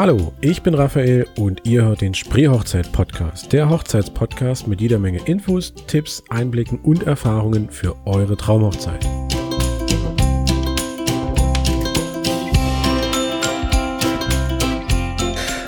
Hallo, 0.00 0.32
ich 0.40 0.62
bin 0.62 0.72
Raphael 0.72 1.26
und 1.36 1.66
ihr 1.66 1.84
hört 1.84 2.00
den 2.00 2.14
Spree-Hochzeit-Podcast, 2.14 3.52
der 3.52 3.68
Hochzeitspodcast 3.68 4.66
mit 4.66 4.80
jeder 4.80 4.98
Menge 4.98 5.20
Infos, 5.26 5.74
Tipps, 5.88 6.24
Einblicken 6.30 6.78
und 6.78 7.02
Erfahrungen 7.02 7.68
für 7.68 7.94
eure 8.06 8.34
Traumhochzeit. 8.34 9.06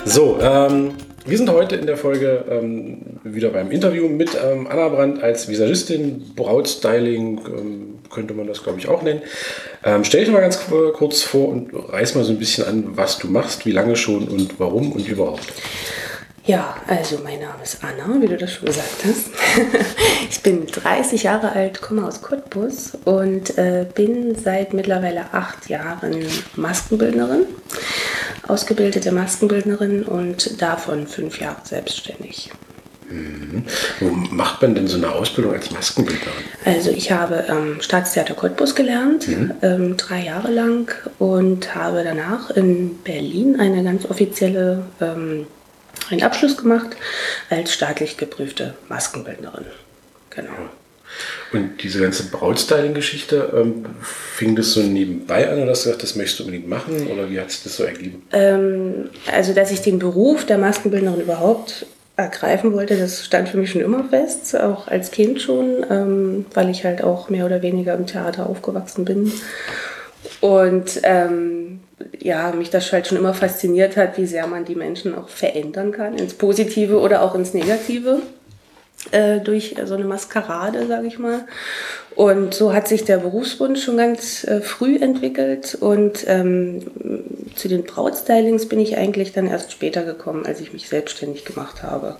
So, 0.05 0.39
ähm, 0.41 0.93
wir 1.25 1.37
sind 1.37 1.49
heute 1.49 1.75
in 1.75 1.85
der 1.85 1.97
Folge 1.97 2.43
ähm, 2.49 3.19
wieder 3.23 3.49
beim 3.49 3.71
Interview 3.71 4.09
mit 4.09 4.31
ähm, 4.35 4.67
Anna 4.67 4.89
Brandt 4.89 5.23
als 5.23 5.47
Visagistin, 5.47 6.33
Brautstyling, 6.35 7.39
ähm, 7.47 7.99
könnte 8.09 8.33
man 8.33 8.47
das 8.47 8.63
glaube 8.63 8.79
ich 8.79 8.87
auch 8.87 9.01
nennen. 9.01 9.21
Ähm, 9.83 10.03
stell 10.03 10.21
dich 10.25 10.33
mal 10.33 10.41
ganz 10.41 10.59
kurz 10.93 11.21
vor 11.21 11.49
und 11.49 11.71
reiß 11.73 12.15
mal 12.15 12.23
so 12.23 12.31
ein 12.31 12.39
bisschen 12.39 12.65
an, 12.65 12.97
was 12.97 13.19
du 13.19 13.27
machst, 13.27 13.65
wie 13.65 13.71
lange 13.71 13.95
schon 13.95 14.27
und 14.27 14.59
warum 14.59 14.91
und 14.91 15.07
überhaupt. 15.07 15.53
Ja, 16.45 16.75
also 16.87 17.19
mein 17.23 17.39
Name 17.39 17.63
ist 17.63 17.79
Anna, 17.83 18.21
wie 18.21 18.27
du 18.27 18.35
das 18.35 18.51
schon 18.51 18.65
gesagt 18.65 19.05
hast. 19.05 19.27
ich 20.29 20.41
bin 20.41 20.67
30 20.67 21.23
Jahre 21.23 21.53
alt, 21.53 21.81
komme 21.81 22.05
aus 22.05 22.21
Cottbus 22.21 22.97
und 23.05 23.57
äh, 23.57 23.85
bin 23.95 24.35
seit 24.35 24.73
mittlerweile 24.73 25.33
acht 25.33 25.69
Jahren 25.69 26.25
Maskenbildnerin 26.57 27.45
ausgebildete 28.47 29.11
Maskenbildnerin 29.11 30.03
und 30.03 30.61
davon 30.61 31.07
fünf 31.07 31.39
Jahre 31.39 31.61
selbstständig. 31.63 32.51
Mhm. 33.09 33.63
Wo 33.99 34.09
macht 34.09 34.61
man 34.61 34.75
denn 34.75 34.87
so 34.87 34.97
eine 34.97 35.11
Ausbildung 35.11 35.53
als 35.53 35.71
Maskenbildnerin? 35.71 36.43
Also 36.65 36.89
ich 36.89 37.11
habe 37.11 37.47
am 37.49 37.73
ähm, 37.73 37.81
Staatstheater 37.81 38.33
Cottbus 38.33 38.75
gelernt, 38.75 39.27
mhm. 39.27 39.53
ähm, 39.61 39.97
drei 39.97 40.23
Jahre 40.23 40.51
lang 40.51 40.91
und 41.19 41.75
habe 41.75 42.03
danach 42.03 42.49
in 42.51 42.97
Berlin 43.03 43.59
eine 43.59 43.83
ganz 43.83 44.05
offizielle 44.05 44.85
ähm, 45.01 45.47
einen 46.09 46.23
Abschluss 46.23 46.57
gemacht 46.57 46.97
als 47.49 47.73
staatlich 47.73 48.17
geprüfte 48.17 48.73
Maskenbildnerin. 48.89 49.65
Genau. 50.31 50.51
Und 51.51 51.83
diese 51.83 52.01
ganze 52.01 52.23
Brautstyling-Geschichte, 52.25 53.53
ähm, 53.55 53.85
fing 54.01 54.55
das 54.55 54.71
so 54.71 54.81
nebenbei 54.81 55.49
an 55.49 55.61
oder 55.61 55.71
hast 55.71 55.85
du 55.85 55.89
gesagt, 55.89 56.03
das 56.03 56.15
möchtest 56.15 56.39
du 56.39 56.43
unbedingt 56.45 56.67
machen 56.67 57.07
oder 57.07 57.29
wie 57.29 57.39
hat 57.39 57.51
sich 57.51 57.63
das 57.63 57.75
so 57.75 57.83
ergeben? 57.83 58.23
Ähm, 58.31 59.09
also, 59.31 59.53
dass 59.53 59.71
ich 59.71 59.81
den 59.81 59.99
Beruf 59.99 60.45
der 60.45 60.57
Maskenbildnerin 60.57 61.21
überhaupt 61.21 61.85
ergreifen 62.15 62.73
wollte, 62.73 62.95
das 62.95 63.25
stand 63.25 63.49
für 63.49 63.57
mich 63.57 63.71
schon 63.71 63.81
immer 63.81 64.03
fest, 64.05 64.55
auch 64.59 64.87
als 64.87 65.11
Kind 65.11 65.41
schon, 65.41 65.85
ähm, 65.89 66.45
weil 66.53 66.69
ich 66.69 66.85
halt 66.85 67.03
auch 67.03 67.29
mehr 67.29 67.45
oder 67.45 67.61
weniger 67.61 67.95
im 67.95 68.05
Theater 68.05 68.47
aufgewachsen 68.47 69.05
bin. 69.05 69.31
Und 70.41 70.99
ähm, 71.03 71.79
ja, 72.19 72.51
mich 72.51 72.69
das 72.69 72.91
halt 72.91 73.07
schon 73.07 73.17
immer 73.17 73.33
fasziniert 73.33 73.97
hat, 73.97 74.17
wie 74.17 74.25
sehr 74.25 74.45
man 74.47 74.65
die 74.65 74.75
Menschen 74.75 75.15
auch 75.15 75.29
verändern 75.29 75.91
kann, 75.91 76.15
ins 76.15 76.33
Positive 76.33 76.99
oder 76.99 77.21
auch 77.21 77.35
ins 77.35 77.53
Negative. 77.53 78.21
Äh, 79.11 79.41
durch 79.41 79.75
so 79.85 79.95
eine 79.95 80.05
Maskerade, 80.05 80.87
sage 80.87 81.07
ich 81.07 81.19
mal. 81.19 81.45
Und 82.15 82.53
so 82.53 82.73
hat 82.73 82.87
sich 82.87 83.03
der 83.03 83.17
Berufswunsch 83.17 83.83
schon 83.83 83.97
ganz 83.97 84.43
äh, 84.43 84.61
früh 84.61 84.97
entwickelt 84.97 85.75
und 85.79 86.25
ähm, 86.27 86.81
zu 87.55 87.67
den 87.67 87.83
Brautstylings 87.83 88.69
bin 88.69 88.79
ich 88.79 88.97
eigentlich 88.97 89.33
dann 89.33 89.47
erst 89.47 89.71
später 89.71 90.03
gekommen, 90.03 90.45
als 90.45 90.61
ich 90.61 90.73
mich 90.73 90.87
selbstständig 90.87 91.43
gemacht 91.43 91.83
habe. 91.83 92.17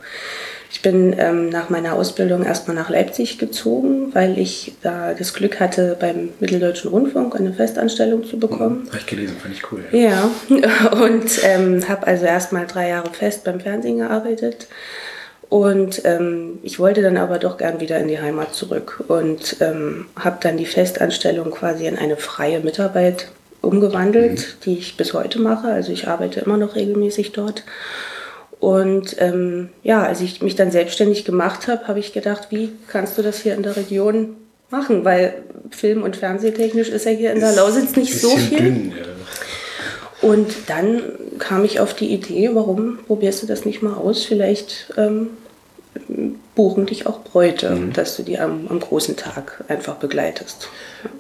Ich 0.72 0.82
bin 0.82 1.16
ähm, 1.20 1.50
nach 1.50 1.70
meiner 1.70 1.94
Ausbildung 1.94 2.44
erstmal 2.44 2.76
nach 2.76 2.90
Leipzig 2.90 3.38
gezogen, 3.38 4.14
weil 4.14 4.40
ich 4.40 4.74
da 4.82 5.14
das 5.14 5.36
Glück 5.36 5.60
hatte, 5.60 5.96
beim 6.00 6.30
Mitteldeutschen 6.40 6.90
Rundfunk 6.90 7.36
eine 7.36 7.54
Festanstellung 7.54 8.26
zu 8.26 8.40
bekommen. 8.40 8.88
Habe 8.88 8.98
ich 8.98 9.06
gelesen, 9.06 9.38
fand 9.40 9.54
ich 9.54 9.72
cool. 9.72 9.86
Ja, 9.92 10.32
ja. 10.50 10.92
und 11.04 11.40
ähm, 11.44 11.88
habe 11.88 12.08
also 12.08 12.26
erstmal 12.26 12.66
drei 12.66 12.90
Jahre 12.90 13.12
fest 13.12 13.44
beim 13.44 13.60
Fernsehen 13.60 14.00
gearbeitet 14.00 14.68
und 15.54 16.02
ähm, 16.04 16.58
ich 16.64 16.80
wollte 16.80 17.04
dann 17.04 17.16
aber 17.16 17.38
doch 17.38 17.60
gern 17.60 17.80
wieder 17.80 18.00
in 18.00 18.08
die 18.08 18.20
Heimat 18.20 18.56
zurück 18.56 19.04
und 19.08 19.58
ähm, 19.60 20.08
habe 20.18 20.38
dann 20.42 20.58
die 20.58 20.66
Festanstellung 20.66 21.52
quasi 21.52 21.86
in 21.86 21.96
eine 21.96 22.18
freie 22.18 22.60
Mitarbeit 22.60 23.28
umgewandelt, 23.62 24.40
mhm. 24.40 24.64
die 24.66 24.80
ich 24.80 24.98
bis 24.98 25.14
heute 25.14 25.40
mache. 25.40 25.68
Also 25.68 25.92
ich 25.92 26.08
arbeite 26.08 26.40
immer 26.40 26.58
noch 26.58 26.74
regelmäßig 26.74 27.34
dort. 27.34 27.66
Und 28.60 29.16
ähm, 29.20 29.70
ja, 29.84 30.02
als 30.02 30.22
ich 30.22 30.42
mich 30.42 30.56
dann 30.56 30.72
selbstständig 30.72 31.24
gemacht 31.24 31.68
habe, 31.68 31.88
habe 31.88 32.00
ich 32.00 32.14
gedacht, 32.14 32.48
wie 32.50 32.72
kannst 32.88 33.20
du 33.20 33.22
das 33.22 33.38
hier 33.38 33.54
in 33.54 33.62
der 33.62 33.78
Region 33.78 34.36
machen? 34.72 35.06
Weil 35.06 35.36
Film- 35.70 36.02
und 36.02 36.16
Fernsehtechnisch 36.16 36.90
ist 36.90 37.06
ja 37.06 37.12
hier 37.12 37.32
in 37.32 37.42
der 37.42 37.52
Lausitz 37.52 37.96
nicht 37.96 38.20
so 38.20 38.30
viel. 38.30 38.58
Dünn, 38.58 38.90
ja. 38.90 40.28
Und 40.28 40.48
dann 40.68 41.04
kam 41.38 41.64
ich 41.64 41.80
auf 41.80 41.94
die 41.94 42.12
Idee, 42.12 42.50
warum 42.54 42.98
probierst 43.06 43.44
du 43.44 43.46
das 43.46 43.66
nicht 43.66 43.84
mal 43.84 43.94
aus? 43.94 44.24
Vielleicht 44.24 44.92
ähm, 44.98 45.28
buchen 46.56 46.86
dich 46.86 47.08
auch 47.08 47.22
Bräute, 47.22 47.72
mhm. 47.72 47.94
dass 47.94 48.16
du 48.16 48.24
die 48.24 48.40
am, 48.40 48.68
am, 48.70 48.80
großen 48.80 49.16
Tag 49.16 49.64
einfach 49.68 49.96
begleitest. 49.96 50.68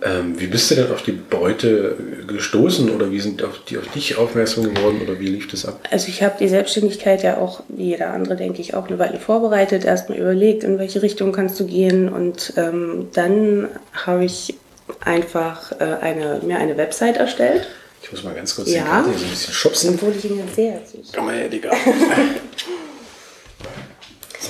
Ähm, 0.04 0.40
wie 0.40 0.48
bist 0.48 0.70
du 0.70 0.76
denn 0.76 0.92
auf 0.92 1.02
die 1.02 1.12
Bräute 1.12 1.98
gestoßen 2.28 2.90
oder 2.94 3.12
wie 3.12 3.20
sind 3.20 3.44
die 3.70 3.78
auf 3.78 3.88
dich 3.94 4.18
aufmerksam 4.18 4.74
geworden 4.74 5.02
oder 5.04 5.20
wie 5.20 5.28
lief 5.28 5.48
das 5.50 5.66
ab? 5.66 5.80
Also 5.92 6.10
ich 6.10 6.22
habe 6.22 6.36
die 6.40 6.48
Selbstständigkeit 6.48 7.24
ja 7.24 7.38
auch, 7.38 7.64
wie 7.68 7.86
jeder 7.86 8.12
andere, 8.12 8.36
denke 8.36 8.62
ich, 8.62 8.76
auch 8.76 8.88
eine 8.88 9.00
Weile 9.00 9.20
vorbereitet, 9.20 9.86
erstmal 9.86 10.20
überlegt, 10.20 10.64
in 10.64 10.78
welche 10.78 11.02
Richtung 11.02 11.32
kannst 11.32 11.60
du 11.60 11.66
gehen 11.66 12.10
und 12.10 12.54
ähm, 12.58 13.10
dann 13.14 13.70
habe 13.94 14.26
ich 14.26 14.56
einfach 15.02 15.72
äh, 15.80 15.84
eine, 16.02 16.42
mir 16.44 16.58
eine 16.58 16.78
Website 16.78 17.18
erstellt. 17.18 17.68
Ich 18.04 18.12
muss 18.12 18.24
mal 18.24 18.36
ganz 18.36 18.56
kurz 18.56 18.70
ja. 18.70 18.84
die 18.84 18.90
Karte 18.90 19.10
hier 19.10 19.20
so 19.20 19.26
ein 19.26 19.32
bisschen 19.32 19.54
schubsen. 19.54 19.94
Obwohl 19.96 20.14
ich 20.16 20.26
ihn 20.26 20.38
ja 20.38 20.44
sehr 20.54 20.82
süß. 20.86 21.14
Komm 21.16 21.26
mal 21.26 21.36
her, 21.36 21.48
Digga. 21.48 21.72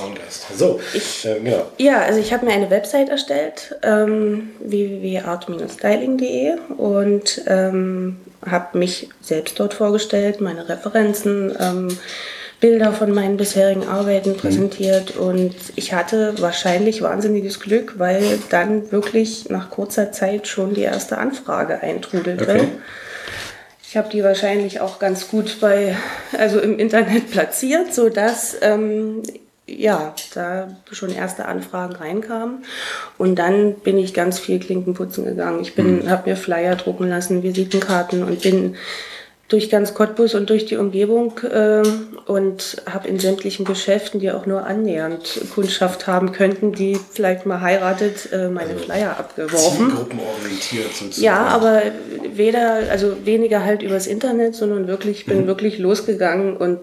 Soundgeist. 0.03 0.58
So, 0.58 0.80
ich, 0.94 1.25
äh, 1.25 1.40
genau. 1.40 1.66
Ja, 1.78 2.02
also 2.02 2.19
ich 2.19 2.34
habe 2.34 2.46
mir 2.46 2.53
eine 2.53 2.69
Website 2.69 3.09
erstellt, 3.09 3.75
ähm, 3.84 4.52
www.art-styling.de 4.59 6.56
und 6.78 7.41
ähm, 7.47 8.18
habe 8.46 8.78
mich 8.78 9.09
selbst 9.22 9.59
dort 9.59 9.74
vorgestellt, 9.74 10.42
meine 10.42 10.68
Referenzen, 10.69 11.56
ähm, 11.59 11.97
Bilder 12.59 12.94
von 12.94 13.12
meinen 13.12 13.36
bisherigen 13.36 13.88
Arbeiten 13.90 14.31
mhm. 14.31 14.38
präsentiert 14.38 15.16
mhm. 15.16 15.22
und 15.22 15.56
ich 15.75 15.94
hatte 15.94 16.36
wahrscheinlich 16.40 17.02
wahnsinniges 17.02 17.59
Glück, 17.59 18.00
weil 18.00 18.40
dann 18.50 18.90
wirklich 18.92 19.50
nach 19.50 19.69
kurzer 19.69 20.13
Zeit 20.13 20.47
schon 20.47 20.74
die 20.74 20.84
erste 20.84 21.18
Anfrage 21.18 21.81
eintrudelte. 21.81 22.44
Okay. 22.44 22.68
Ich 23.86 23.97
habe 23.97 24.09
die 24.09 24.24
wahrscheinlich 24.24 24.80
auch 24.80 24.97
ganz 24.97 25.28
gut 25.28 25.58
bei, 25.59 25.96
also 26.36 26.59
im 26.59 26.80
Internet 26.80 27.30
platziert, 27.31 27.94
sodass 27.94 28.56
ähm, 28.62 29.22
ja, 29.66 30.13
da 30.34 30.75
schon 30.91 31.12
erste 31.12 31.46
Anfragen 31.46 31.96
reinkamen. 31.96 32.66
Und 33.18 33.40
dann 33.40 33.75
bin 33.75 33.97
ich 33.97 34.13
ganz 34.13 34.40
viel 34.40 34.59
Klinkenputzen 34.59 35.25
gegangen. 35.25 35.62
Ich 35.62 35.75
bin, 35.75 36.03
mhm. 36.03 36.09
habe 36.09 36.29
mir 36.29 36.35
Flyer 36.35 36.75
drucken 36.75 37.07
lassen, 37.07 37.44
Visitenkarten 37.44 38.24
und 38.24 38.41
bin 38.41 38.75
durch 39.50 39.69
ganz 39.69 39.94
Cottbus 39.94 40.34
und 40.35 40.50
durch 40.50 40.66
die 40.66 40.78
Umgebung 40.78 41.38
äh, 41.40 41.84
und 42.25 42.81
habe 42.91 43.07
in 43.07 43.19
sämtlichen 43.19 43.66
Geschäften, 43.66 44.19
die 44.19 44.31
auch 44.31 44.46
nur 44.46 44.66
annähernd 44.66 45.41
Kundschaft 45.53 46.07
haben 46.07 46.31
könnten, 46.31 46.72
die 46.72 46.97
vielleicht 47.12 47.45
mal 47.45 47.62
heiratet, 47.62 48.31
äh, 48.31 48.47
meine 48.50 48.72
also 48.72 48.85
Flyer 48.85 49.18
abgeworfen. 49.19 49.90
Zielgruppenorientiert 49.90 50.94
sozusagen. 50.94 51.24
Ja, 51.24 51.45
aber 51.47 51.84
weder, 52.34 52.90
also 52.90 53.25
weniger 53.25 53.63
halt 53.63 53.84
übers 53.84 54.07
Internet, 54.07 54.56
sondern 54.56 54.88
wirklich, 54.88 55.25
bin 55.25 55.41
mhm. 55.41 55.47
wirklich 55.47 55.78
losgegangen 55.78 56.57
und 56.57 56.80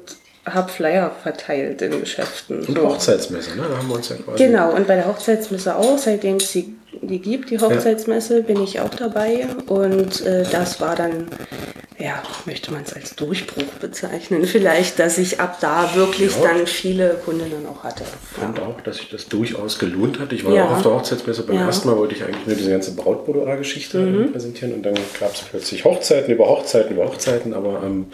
habe 0.46 0.70
Flyer 0.70 1.10
verteilt 1.22 1.82
in 1.82 2.00
Geschäften. 2.00 2.60
Und 2.60 2.76
so. 2.76 2.88
Hochzeitsmesse, 2.88 3.56
ne? 3.56 3.64
Da 3.68 3.76
haben 3.76 3.88
wir 3.88 3.96
uns 3.96 4.08
ja 4.08 4.16
quasi. 4.16 4.44
Genau, 4.44 4.72
und 4.72 4.86
bei 4.86 4.96
der 4.96 5.06
Hochzeitsmesse 5.06 5.76
auch, 5.76 5.98
seitdem 5.98 6.36
es 6.36 6.52
die, 6.52 6.74
die 7.02 7.18
gibt, 7.18 7.50
die 7.50 7.58
Hochzeitsmesse, 7.58 8.38
ja. 8.38 8.42
bin 8.42 8.62
ich 8.62 8.80
auch 8.80 8.94
dabei. 8.94 9.46
Und 9.66 10.24
äh, 10.24 10.44
das 10.50 10.80
war 10.80 10.96
dann, 10.96 11.26
ja, 11.98 12.22
möchte 12.46 12.72
man 12.72 12.84
es 12.84 12.94
als 12.94 13.14
Durchbruch 13.16 13.70
bezeichnen, 13.80 14.44
vielleicht, 14.46 14.98
dass 14.98 15.18
ich 15.18 15.40
ab 15.40 15.58
da 15.60 15.94
wirklich 15.94 16.34
ja. 16.36 16.54
dann 16.54 16.66
viele 16.66 17.20
Kundinnen 17.22 17.66
auch 17.66 17.84
hatte. 17.84 18.04
Ich 18.04 18.40
fand 18.40 18.56
ja. 18.56 18.64
auch, 18.64 18.80
dass 18.80 18.96
sich 18.96 19.10
das 19.10 19.28
durchaus 19.28 19.78
gelohnt 19.78 20.18
hat. 20.20 20.32
Ich 20.32 20.42
war 20.46 20.54
auch 20.64 20.70
auf 20.76 20.82
der 20.82 20.92
Hochzeitsmesse. 20.92 21.42
Beim 21.42 21.58
ersten 21.58 21.86
Mal 21.86 21.98
wollte 21.98 22.14
ich 22.14 22.24
eigentlich 22.24 22.46
nur 22.46 22.56
diese 22.56 22.70
ganze 22.70 22.94
Brautboudoir-Geschichte 22.96 23.98
mhm. 23.98 24.32
präsentieren 24.32 24.72
und 24.72 24.82
dann 24.84 24.94
gab 25.18 25.34
es 25.34 25.42
plötzlich 25.42 25.84
Hochzeiten 25.84 26.32
über 26.32 26.48
Hochzeiten 26.48 26.96
über 26.96 27.04
Hochzeiten, 27.04 27.52
aber 27.52 27.82
ähm, 27.84 28.06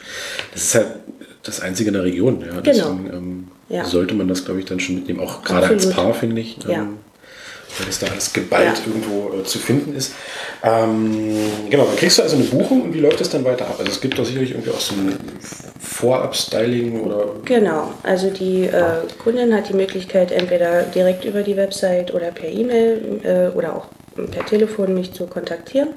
das 0.53 0.65
ist 0.65 0.75
halt 0.75 0.87
das 1.49 1.61
einzige 1.61 1.89
in 1.89 1.95
der 1.95 2.05
Region. 2.05 2.41
Ja. 2.41 2.61
Genau. 2.61 2.63
Deswegen 2.63 3.11
ähm, 3.13 3.49
ja. 3.69 3.85
sollte 3.85 4.15
man 4.15 4.29
das, 4.29 4.45
glaube 4.45 4.61
ich, 4.61 4.67
dann 4.67 4.81
schon 4.81 4.97
mitnehmen. 4.97 5.21
Auch 5.21 5.43
gerade 5.43 5.69
als 5.69 5.91
Paar, 5.91 6.15
finde 6.15 6.41
ich. 6.41 6.59
Ähm, 6.65 6.71
ja. 6.71 6.87
Weil 7.79 7.87
das 7.87 7.99
da 7.99 8.07
alles 8.07 8.33
geballt 8.33 8.81
irgendwo 8.87 9.39
äh, 9.39 9.45
zu 9.45 9.59
finden 9.59 9.95
ist. 9.95 10.15
Ähm, 10.63 11.37
genau, 11.69 11.85
dann 11.85 11.97
kriegst 11.97 12.19
du 12.19 12.23
also 12.23 12.37
eine 12.37 12.45
Buchung 12.45 12.83
und 12.83 12.95
wie 12.95 13.01
läuft 13.01 13.21
das 13.21 13.29
dann 13.29 13.45
weiter 13.45 13.67
ab? 13.67 13.77
Also 13.79 13.91
es 13.91 14.01
gibt 14.01 14.19
doch 14.19 14.25
sicherlich 14.25 14.53
irgendwie 14.53 14.71
auch 14.71 14.81
so 14.81 14.95
ein 14.95 15.15
Vorab-Styling 15.81 17.01
oder. 17.01 17.27
Genau, 17.45 17.93
also 18.03 18.31
die 18.31 18.65
äh, 18.65 19.03
Kundin 19.23 19.55
hat 19.55 19.69
die 19.69 19.75
Möglichkeit, 19.75 20.33
entweder 20.33 20.85
direkt 20.85 21.25
über 21.25 21.43
die 21.43 21.57
Website 21.57 22.15
oder 22.15 22.31
per 22.31 22.49
E-Mail 22.49 23.21
äh, 23.25 23.57
oder 23.57 23.77
auch 23.77 23.89
per 24.31 24.47
Telefon 24.47 24.95
mich 24.95 25.13
zu 25.13 25.27
kontaktieren. 25.27 25.89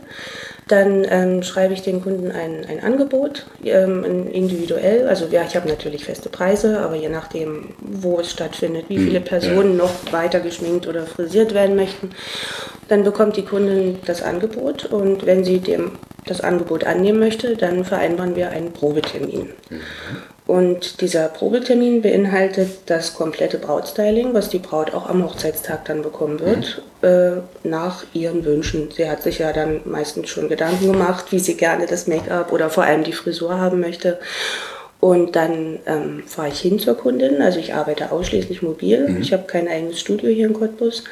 Dann 0.69 1.05
ähm, 1.09 1.41
schreibe 1.41 1.73
ich 1.73 1.81
den 1.81 2.01
Kunden 2.01 2.31
ein, 2.31 2.63
ein 2.69 2.79
Angebot, 2.81 3.47
ähm, 3.65 4.03
individuell. 4.31 5.07
Also 5.07 5.25
ja, 5.25 5.43
ich 5.43 5.55
habe 5.55 5.67
natürlich 5.67 6.05
feste 6.05 6.29
Preise, 6.29 6.79
aber 6.79 6.95
je 6.95 7.09
nachdem, 7.09 7.73
wo 7.79 8.19
es 8.19 8.31
stattfindet, 8.31 8.85
wie 8.87 8.99
viele 8.99 9.17
hm, 9.17 9.25
Personen 9.25 9.71
ja. 9.71 9.83
noch 9.83 10.13
weiter 10.13 10.39
geschminkt 10.39 10.87
oder 10.87 11.07
frisiert 11.07 11.55
werden 11.55 11.75
möchten, 11.75 12.11
dann 12.87 13.03
bekommt 13.03 13.35
die 13.35 13.45
Kundin 13.45 13.97
das 14.05 14.21
Angebot 14.21 14.85
und 14.85 15.25
wenn 15.25 15.43
sie 15.43 15.59
dem 15.59 15.93
das 16.27 16.41
Angebot 16.41 16.83
annehmen 16.83 17.19
möchte, 17.19 17.57
dann 17.57 17.83
vereinbaren 17.83 18.35
wir 18.35 18.51
einen 18.51 18.71
Probetermin. 18.71 19.49
Mhm. 19.69 19.81
Und 20.49 21.01
dieser 21.01 21.27
Probetermin 21.27 22.01
beinhaltet 22.01 22.69
das 22.87 23.13
komplette 23.13 23.59
Brautstyling, 23.59 24.33
was 24.33 24.49
die 24.49 24.57
Braut 24.57 24.95
auch 24.95 25.07
am 25.07 25.23
Hochzeitstag 25.23 25.85
dann 25.85 26.01
bekommen 26.01 26.39
wird, 26.39 26.81
mhm. 27.03 27.07
äh, 27.07 27.67
nach 27.69 28.03
ihren 28.13 28.43
Wünschen. 28.43 28.89
Sie 28.89 29.07
hat 29.07 29.21
sich 29.21 29.37
ja 29.37 29.53
dann 29.53 29.81
meistens 29.85 30.29
schon 30.29 30.49
Gedanken 30.49 30.91
gemacht, 30.91 31.25
wie 31.29 31.37
sie 31.37 31.55
gerne 31.55 31.85
das 31.85 32.07
Make-up 32.07 32.51
oder 32.51 32.71
vor 32.71 32.83
allem 32.83 33.03
die 33.03 33.13
Frisur 33.13 33.59
haben 33.59 33.79
möchte. 33.79 34.17
Und 34.99 35.35
dann 35.35 35.77
ähm, 35.85 36.23
fahre 36.25 36.47
ich 36.47 36.59
hin 36.59 36.79
zur 36.79 36.97
Kundin, 36.97 37.43
also 37.43 37.59
ich 37.59 37.75
arbeite 37.75 38.11
ausschließlich 38.11 38.63
mobil, 38.63 39.07
mhm. 39.07 39.21
ich 39.21 39.31
habe 39.33 39.43
kein 39.43 39.67
eigenes 39.67 39.99
Studio 39.99 40.31
hier 40.31 40.47
in 40.47 40.53
Cottbus. 40.53 41.03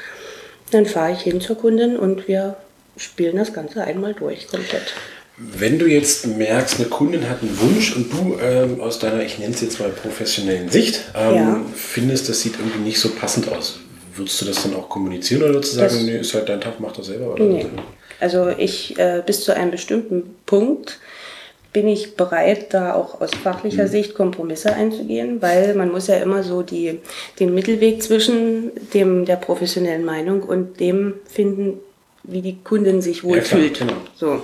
Dann 0.72 0.88
fahre 0.88 1.12
ich 1.12 1.20
hin 1.20 1.42
zur 1.42 1.58
Kundin 1.60 1.96
und 1.96 2.28
wir 2.28 2.58
spielen 2.98 3.38
das 3.38 3.54
Ganze 3.54 3.84
einmal 3.84 4.16
durch, 4.16 4.48
komplett. 4.48 4.96
Wenn 5.38 5.78
du 5.78 5.86
jetzt 5.86 6.26
merkst, 6.26 6.80
eine 6.80 6.90
Kundin 6.90 7.30
hat 7.30 7.44
einen 7.44 7.60
Wunsch 7.60 7.96
und 7.96 8.12
du 8.12 8.40
ähm, 8.42 8.82
aus 8.82 8.98
deiner, 8.98 9.22
ich 9.22 9.38
nenne 9.38 9.54
es 9.54 9.62
jetzt 9.62 9.80
mal 9.80 9.90
professionellen 9.90 10.70
Sicht, 10.70 11.12
ähm, 11.16 11.36
ja. 11.36 11.66
findest, 11.76 12.28
das 12.28 12.42
sieht 12.42 12.56
irgendwie 12.58 12.80
nicht 12.80 13.00
so 13.00 13.10
passend 13.10 13.52
aus, 13.52 13.80
würdest 14.16 14.42
du 14.42 14.46
das 14.46 14.64
dann 14.64 14.74
auch 14.76 14.90
kommunizieren 14.90 15.44
oder 15.44 15.54
würdest 15.54 15.74
du 15.74 15.78
sagen, 15.78 15.94
das, 15.94 16.04
nee, 16.04 16.18
ist 16.18 16.34
halt 16.34 16.50
dein 16.50 16.60
Tag, 16.60 16.80
mach 16.80 16.92
das 16.92 17.06
selber? 17.06 17.34
Oder 17.34 17.44
nee. 17.44 17.68
Also 18.20 18.50
ich 18.50 18.98
äh, 18.98 19.22
bis 19.24 19.44
zu 19.44 19.56
einem 19.56 19.70
bestimmten 19.70 20.36
Punkt 20.48 21.00
bin 21.72 21.88
ich 21.88 22.16
bereit, 22.16 22.74
da 22.74 22.96
auch 22.96 23.22
aus 23.22 23.30
fachlicher 23.32 23.84
mhm. 23.84 23.90
Sicht 23.90 24.16
Kompromisse 24.16 24.74
einzugehen, 24.74 25.44
weil 25.44 25.76
man 25.76 25.92
muss 25.92 26.08
ja 26.08 26.16
immer 26.16 26.42
so 26.42 26.64
die, 26.64 27.00
den 27.40 27.54
Mittelweg 27.54 28.02
zwischen 28.02 28.72
dem 28.96 29.26
der 29.26 29.36
professionellen 29.36 30.04
Meinung 30.04 30.42
und 30.42 30.80
dem 30.80 31.14
finden, 31.30 31.80
wie 32.24 32.42
die 32.42 32.58
Kundin 32.64 33.02
sich 33.02 33.24
wohlfühlt. 33.24 33.80
Ja, 33.80 33.86
genau. 33.86 33.98
So. 34.16 34.42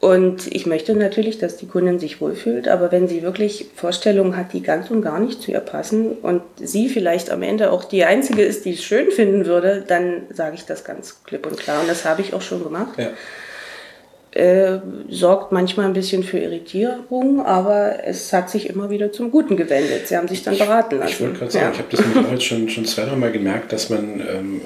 Und 0.00 0.46
ich 0.54 0.64
möchte 0.64 0.94
natürlich, 0.94 1.38
dass 1.38 1.56
die 1.56 1.66
Kundin 1.66 1.98
sich 1.98 2.20
wohlfühlt, 2.20 2.68
aber 2.68 2.92
wenn 2.92 3.08
sie 3.08 3.22
wirklich 3.22 3.66
Vorstellungen 3.74 4.36
hat, 4.36 4.52
die 4.52 4.62
ganz 4.62 4.90
und 4.90 5.02
gar 5.02 5.18
nicht 5.18 5.42
zu 5.42 5.50
ihr 5.50 5.60
passen 5.60 6.12
und 6.22 6.42
sie 6.56 6.88
vielleicht 6.88 7.30
am 7.30 7.42
Ende 7.42 7.72
auch 7.72 7.82
die 7.84 8.04
Einzige 8.04 8.42
ist, 8.42 8.64
die 8.64 8.74
es 8.74 8.84
schön 8.84 9.10
finden 9.10 9.46
würde, 9.46 9.84
dann 9.86 10.22
sage 10.32 10.54
ich 10.54 10.64
das 10.66 10.84
ganz 10.84 11.24
klipp 11.24 11.46
und 11.46 11.58
klar. 11.58 11.80
Und 11.80 11.88
das 11.88 12.04
habe 12.04 12.22
ich 12.22 12.32
auch 12.32 12.42
schon 12.42 12.62
gemacht. 12.62 12.96
Ja 12.96 13.10
äh, 14.32 14.78
sorgt 15.08 15.52
manchmal 15.52 15.86
ein 15.86 15.92
bisschen 15.94 16.22
für 16.22 16.38
Irritierung, 16.38 17.44
aber 17.44 18.04
es 18.04 18.32
hat 18.32 18.50
sich 18.50 18.68
immer 18.68 18.90
wieder 18.90 19.10
zum 19.10 19.30
Guten 19.30 19.56
gewendet. 19.56 20.06
Sie 20.06 20.16
haben 20.16 20.28
sich 20.28 20.42
dann 20.42 20.56
beraten 20.56 20.98
lassen. 20.98 21.12
Ich 21.12 21.20
wollte 21.20 21.38
gerade 21.38 21.50
sagen, 21.50 21.64
ja. 21.64 21.72
ich 21.72 21.78
habe 21.78 21.88
das 21.90 22.00
nämlich 22.00 22.26
auch 22.32 22.40
schon, 22.40 22.68
schon 22.68 22.84
zwei, 22.84 23.04
drei 23.04 23.16
Mal 23.16 23.32
gemerkt, 23.32 23.72
dass 23.72 23.90
man 23.90 24.20
ähm, 24.20 24.60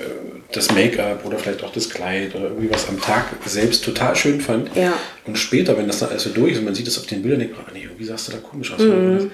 das 0.53 0.73
Make-up 0.73 1.25
oder 1.25 1.39
vielleicht 1.39 1.63
auch 1.65 1.73
das 1.73 1.89
Kleid 1.89 2.35
oder 2.35 2.45
irgendwie 2.45 2.71
was 2.71 2.89
am 2.89 3.01
Tag 3.01 3.27
selbst 3.47 3.85
total 3.85 4.15
schön 4.17 4.41
fand. 4.41 4.75
Ja. 4.77 4.93
Und 5.27 5.39
später, 5.39 5.77
wenn 5.77 5.87
das 5.87 5.99
dann 5.99 6.11
alles 6.11 6.25
so 6.25 6.31
durch 6.31 6.53
ist 6.53 6.59
und 6.59 6.65
man 6.65 6.75
sieht 6.75 6.87
es 6.89 6.99
auf 6.99 7.07
den 7.07 7.23
Bildern, 7.23 7.41
denkt 7.41 7.57
man, 7.57 7.67
ah, 7.67 7.71
nee, 7.73 7.83
irgendwie 7.83 8.05
sahst 8.05 8.29
du 8.29 8.33
da 8.33 8.39
komisch 8.39 8.73
aus. 8.73 8.81
Mhm 8.81 9.31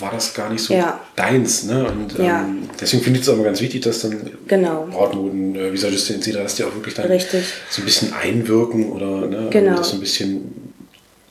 war 0.00 0.10
das 0.10 0.34
gar 0.34 0.50
nicht 0.50 0.62
so 0.62 0.74
ja. 0.74 1.00
deins. 1.14 1.64
Ne? 1.64 1.84
Und 1.84 2.18
ja. 2.18 2.42
ähm, 2.42 2.68
deswegen 2.80 3.02
finde 3.02 3.20
ich 3.20 3.26
es 3.26 3.32
aber 3.32 3.44
ganz 3.44 3.60
wichtig, 3.60 3.82
dass 3.82 4.00
dann 4.00 4.30
genau. 4.46 4.88
Brautmoden, 4.90 5.54
äh, 5.54 5.72
Visagisten 5.72 6.16
etc., 6.16 6.32
dass 6.38 6.56
die 6.56 6.64
auch 6.64 6.74
wirklich 6.74 6.94
dann 6.94 7.06
Richtig. 7.06 7.44
so 7.70 7.82
ein 7.82 7.84
bisschen 7.84 8.12
einwirken 8.12 8.90
oder 8.90 9.26
ne, 9.26 9.48
genau. 9.50 9.76
das 9.76 9.90
so 9.90 9.96
ein 9.96 10.00
bisschen 10.00 10.63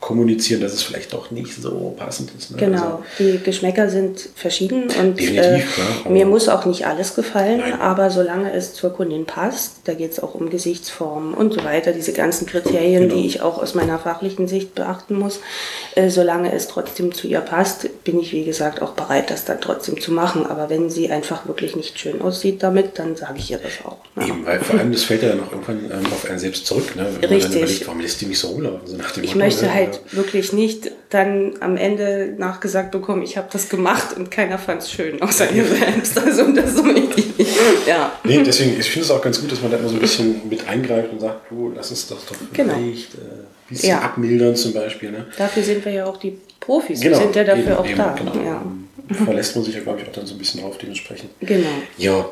kommunizieren, 0.03 0.59
dass 0.59 0.73
es 0.73 0.83
vielleicht 0.83 1.13
doch 1.13 1.31
nicht 1.31 1.61
so 1.61 1.95
passend 1.97 2.31
ist. 2.37 2.51
Ne? 2.51 2.57
Genau, 2.57 2.83
also, 2.83 3.03
die 3.19 3.39
Geschmäcker 3.41 3.89
sind 3.89 4.29
verschieden 4.35 4.83
und 4.99 5.19
äh, 5.19 5.61
klar, 5.61 6.11
mir 6.11 6.25
muss 6.25 6.49
auch 6.49 6.65
nicht 6.65 6.85
alles 6.85 7.15
gefallen, 7.15 7.59
nein. 7.59 7.79
aber 7.79 8.09
solange 8.09 8.51
es 8.51 8.73
zur 8.73 8.91
Kundin 8.91 9.25
passt, 9.25 9.77
da 9.85 9.93
geht 9.93 10.11
es 10.11 10.21
auch 10.21 10.35
um 10.35 10.49
Gesichtsformen 10.49 11.33
und 11.33 11.53
so 11.53 11.63
weiter, 11.63 11.93
diese 11.93 12.11
ganzen 12.11 12.47
Kriterien, 12.47 13.03
genau. 13.03 13.15
die 13.15 13.27
ich 13.27 13.41
auch 13.41 13.61
aus 13.61 13.75
meiner 13.75 13.97
fachlichen 13.97 14.49
Sicht 14.49 14.75
beachten 14.75 15.17
muss, 15.17 15.39
äh, 15.95 16.09
solange 16.09 16.51
es 16.51 16.67
trotzdem 16.67 17.13
zu 17.13 17.27
ihr 17.27 17.39
passt, 17.39 18.03
bin 18.03 18.19
ich 18.19 18.33
wie 18.33 18.43
gesagt 18.43 18.81
auch 18.81 18.91
bereit, 18.91 19.29
das 19.29 19.45
dann 19.45 19.61
trotzdem 19.61 20.01
zu 20.01 20.11
machen. 20.11 20.45
Aber 20.45 20.69
wenn 20.69 20.89
sie 20.89 21.09
einfach 21.09 21.47
wirklich 21.47 21.77
nicht 21.77 21.97
schön 21.97 22.21
aussieht 22.21 22.61
damit, 22.61 22.99
dann 22.99 23.15
sage 23.15 23.35
ich 23.37 23.51
ihr 23.51 23.59
das 23.59 23.85
auch. 23.85 23.99
Ne? 24.15 24.27
Eben, 24.27 24.45
weil 24.45 24.59
vor 24.59 24.79
allem 24.79 24.91
das 24.91 25.03
fällt 25.03 25.23
ja 25.23 25.29
dann 25.29 25.43
auch 25.43 25.51
irgendwann 25.51 25.85
ähm, 25.85 26.05
auf 26.11 26.29
einen 26.29 26.39
selbst 26.39 26.65
zurück. 26.65 26.95
Ne? 26.95 27.07
Wenn 27.21 27.29
Richtig. 27.29 27.31
man 27.31 27.41
dann 27.41 27.57
überlegt, 27.57 27.87
warum 27.87 28.01
lässt 28.01 28.21
die 28.21 28.25
mich 28.25 28.39
so 28.39 28.47
rumlaufen? 28.49 28.87
So 28.87 29.21
ich 29.21 29.35
möchte 29.35 29.65
ne? 29.65 29.92
Halt 29.93 30.15
wirklich 30.15 30.53
nicht 30.53 30.91
dann 31.09 31.53
am 31.59 31.77
Ende 31.77 32.33
nachgesagt 32.37 32.91
bekommen, 32.91 33.21
ich 33.23 33.37
habe 33.37 33.47
das 33.51 33.69
gemacht 33.69 34.15
und 34.15 34.31
keiner 34.31 34.57
fand 34.57 34.81
es 34.81 34.91
schön, 34.91 35.21
außer 35.21 35.51
ihr 35.51 35.65
selbst. 35.65 36.17
Also 36.19 36.51
das 36.51 36.75
so 36.75 36.85
ich 36.87 37.15
nicht. 37.17 37.33
Ja. 37.87 38.13
Nee, 38.23 38.41
deswegen, 38.43 38.79
ich 38.79 38.89
finde 38.89 39.05
es 39.05 39.11
auch 39.11 39.21
ganz 39.21 39.39
gut, 39.39 39.51
dass 39.51 39.61
man 39.61 39.71
da 39.71 39.77
immer 39.77 39.89
so 39.89 39.95
ein 39.95 40.01
bisschen 40.01 40.47
mit 40.49 40.67
eingreift 40.67 41.11
und 41.11 41.19
sagt, 41.19 41.51
oh, 41.51 41.71
lass 41.75 41.89
uns 41.89 42.07
doch 42.07 42.17
doch 42.25 42.35
genau. 42.53 42.75
vielleicht 42.75 43.15
äh, 43.15 43.17
ein 43.17 43.45
bisschen 43.69 43.89
ja. 43.89 44.01
abmildern 44.01 44.55
zum 44.55 44.73
Beispiel. 44.73 45.11
Ne? 45.11 45.25
Dafür 45.37 45.63
sind 45.63 45.83
wir 45.83 45.91
ja 45.91 46.05
auch 46.05 46.17
die 46.17 46.37
Profis, 46.59 47.01
genau, 47.01 47.17
wir 47.17 47.23
sind 47.23 47.35
ja 47.35 47.43
dafür 47.43 47.63
eben, 47.63 47.73
auch 47.73 47.85
eben, 47.85 47.97
da. 47.97 48.15
Genau. 48.17 48.33
Ja. 48.43 48.61
Verlässt 49.25 49.55
man 49.55 49.65
sich 49.65 49.75
ja, 49.75 49.81
glaube 49.81 50.01
ich, 50.01 50.07
auch 50.07 50.13
dann 50.13 50.25
so 50.25 50.35
ein 50.35 50.37
bisschen 50.37 50.61
drauf 50.61 50.77
dementsprechend. 50.77 51.29
Genau. 51.41 51.67
Ja, 51.97 52.25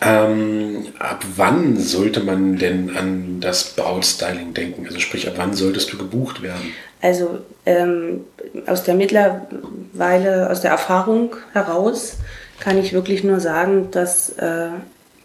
ähm, 0.00 0.86
ab 0.98 1.24
wann 1.36 1.76
sollte 1.76 2.20
man 2.20 2.56
denn 2.56 2.96
an 2.96 3.40
das 3.40 3.74
Brautstyling 3.74 4.54
denken? 4.54 4.86
Also 4.86 4.98
sprich, 5.00 5.26
ab 5.26 5.34
wann 5.36 5.54
solltest 5.54 5.92
du 5.92 5.98
gebucht 5.98 6.42
werden? 6.42 6.72
Also 7.00 7.38
ähm, 7.66 8.24
aus 8.66 8.84
der 8.84 8.94
mittlerweile, 8.94 10.50
aus 10.50 10.60
der 10.60 10.70
Erfahrung 10.70 11.36
heraus 11.52 12.18
kann 12.60 12.78
ich 12.78 12.92
wirklich 12.92 13.24
nur 13.24 13.40
sagen, 13.40 13.90
dass 13.90 14.30
äh, 14.30 14.68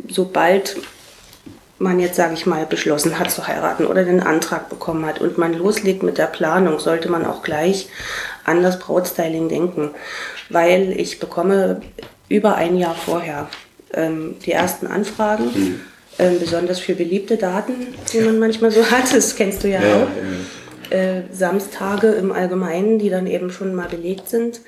sobald 0.07 0.77
man 1.79 1.99
jetzt, 1.99 2.15
sage 2.15 2.33
ich 2.33 2.45
mal, 2.45 2.65
beschlossen 2.65 3.19
hat 3.19 3.31
zu 3.31 3.47
heiraten 3.47 3.85
oder 3.85 4.03
den 4.03 4.21
Antrag 4.21 4.69
bekommen 4.69 5.05
hat 5.05 5.19
und 5.19 5.37
man 5.37 5.53
loslegt 5.53 6.03
mit 6.03 6.17
der 6.17 6.27
Planung, 6.27 6.79
sollte 6.79 7.09
man 7.09 7.25
auch 7.25 7.43
gleich 7.43 7.89
an 8.45 8.63
das 8.63 8.79
Brautstyling 8.79 9.49
denken, 9.49 9.91
weil 10.49 10.93
ich 10.97 11.19
bekomme 11.19 11.81
über 12.29 12.55
ein 12.55 12.77
Jahr 12.77 12.95
vorher 12.95 13.49
ähm, 13.93 14.35
die 14.45 14.51
ersten 14.51 14.87
Anfragen, 14.87 15.45
mhm. 15.45 15.79
ähm, 16.19 16.39
besonders 16.39 16.79
für 16.79 16.95
beliebte 16.95 17.37
Daten, 17.37 17.73
die 18.11 18.19
man 18.19 18.39
manchmal 18.39 18.71
so 18.71 18.85
hat, 18.91 19.13
das 19.13 19.35
kennst 19.35 19.63
du 19.63 19.69
ja, 19.69 19.81
ja 19.81 19.95
auch. 19.95 20.07
Ja. 20.91 20.97
Äh, 20.97 21.23
Samstage 21.31 22.07
im 22.07 22.31
Allgemeinen, 22.31 22.99
die 22.99 23.09
dann 23.09 23.25
eben 23.27 23.51
schon 23.51 23.73
mal 23.73 23.87
belegt 23.87 24.29
sind. 24.29 24.61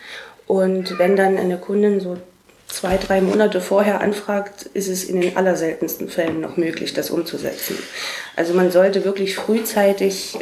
Und 0.48 0.98
wenn 0.98 1.16
dann 1.16 1.38
eine 1.38 1.58
Kundin 1.58 2.00
so 2.00 2.18
zwei, 2.68 2.98
drei 2.98 3.22
Monate 3.22 3.62
vorher 3.62 4.02
anfragt, 4.02 4.64
ist 4.74 4.88
es 4.88 5.04
in 5.04 5.22
den 5.22 5.38
allerseltensten 5.38 6.10
Fällen 6.10 6.42
noch 6.42 6.58
möglich, 6.58 6.94
das 6.94 7.10
umzusetzen. 7.10 7.78
Also 8.36 8.54
man 8.54 8.72
sollte 8.72 9.06
wirklich 9.06 9.36
frühzeitig, 9.36 10.38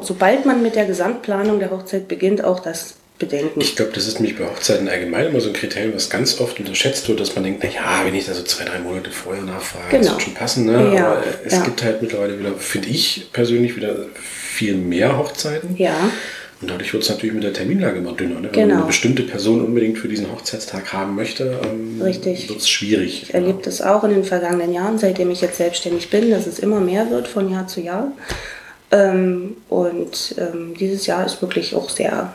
sobald 0.00 0.44
man 0.44 0.62
mit 0.62 0.74
der 0.74 0.86
Gesamtplanung 0.86 1.58
der 1.58 1.70
Hochzeit 1.70 2.08
beginnt, 2.08 2.44
auch 2.44 2.60
das 2.60 2.94
bedenken. 3.18 3.60
Ich 3.60 3.76
glaube, 3.76 3.92
das 3.94 4.06
ist 4.06 4.20
nämlich 4.20 4.38
bei 4.38 4.44
Hochzeiten 4.46 4.88
allgemein 4.88 5.26
immer 5.26 5.40
so 5.40 5.48
ein 5.48 5.54
Kriterium, 5.54 5.94
was 5.94 6.10
ganz 6.10 6.40
oft 6.40 6.58
unterschätzt 6.58 7.08
wird, 7.08 7.20
dass 7.20 7.34
man 7.34 7.44
denkt, 7.44 7.62
naja, 7.64 8.02
wenn 8.04 8.14
ich 8.14 8.26
da 8.26 8.34
so 8.34 8.42
zwei, 8.42 8.64
drei 8.64 8.78
Monate 8.78 9.10
vorher 9.10 9.42
nachfrage, 9.42 9.86
genau. 9.90 10.02
das 10.02 10.12
wird 10.12 10.22
schon 10.22 10.34
passen. 10.34 10.66
Ne? 10.66 10.94
Ja, 10.94 11.12
Aber 11.12 11.24
es 11.44 11.52
ja. 11.52 11.64
gibt 11.64 11.82
halt 11.82 12.02
mittlerweile 12.02 12.38
wieder, 12.38 12.54
finde 12.54 12.88
ich 12.88 13.28
persönlich, 13.32 13.76
wieder 13.76 14.06
viel 14.14 14.76
mehr 14.76 15.18
Hochzeiten. 15.18 15.76
Ja. 15.76 16.10
Und 16.60 16.70
dadurch 16.70 16.92
wird 16.92 17.04
es 17.04 17.08
natürlich 17.08 17.34
mit 17.34 17.44
der 17.44 17.52
Terminlage 17.52 17.98
immer 17.98 18.12
dünner. 18.12 18.40
Ne? 18.40 18.48
Wenn 18.50 18.52
genau. 18.52 18.68
man 18.68 18.76
eine 18.78 18.86
bestimmte 18.86 19.22
Person 19.22 19.64
unbedingt 19.64 19.98
für 19.98 20.08
diesen 20.08 20.30
Hochzeitstag 20.32 20.92
haben 20.92 21.14
möchte, 21.14 21.60
ähm, 21.64 22.00
wird 22.00 22.26
es 22.26 22.68
schwierig. 22.68 23.22
Ich 23.24 23.34
erlebe 23.34 23.60
das 23.62 23.80
auch 23.80 24.02
in 24.02 24.10
den 24.10 24.24
vergangenen 24.24 24.72
Jahren, 24.72 24.98
seitdem 24.98 25.30
ich 25.30 25.40
jetzt 25.40 25.58
selbstständig 25.58 26.10
bin, 26.10 26.30
dass 26.30 26.48
es 26.48 26.58
immer 26.58 26.80
mehr 26.80 27.10
wird 27.10 27.28
von 27.28 27.50
Jahr 27.50 27.68
zu 27.68 27.80
Jahr. 27.80 28.10
Ähm, 28.90 29.56
und 29.68 30.34
ähm, 30.38 30.74
dieses 30.78 31.06
Jahr 31.06 31.24
ist 31.24 31.40
wirklich 31.42 31.76
auch 31.76 31.90
sehr 31.90 32.34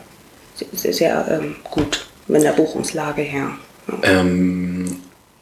sehr, 0.72 0.92
sehr 0.92 1.40
ähm, 1.40 1.56
gut 1.64 2.06
mit 2.28 2.42
der 2.42 2.52
Buchungslage 2.52 3.22
her. 3.22 3.50
Ähm, 4.02 5.00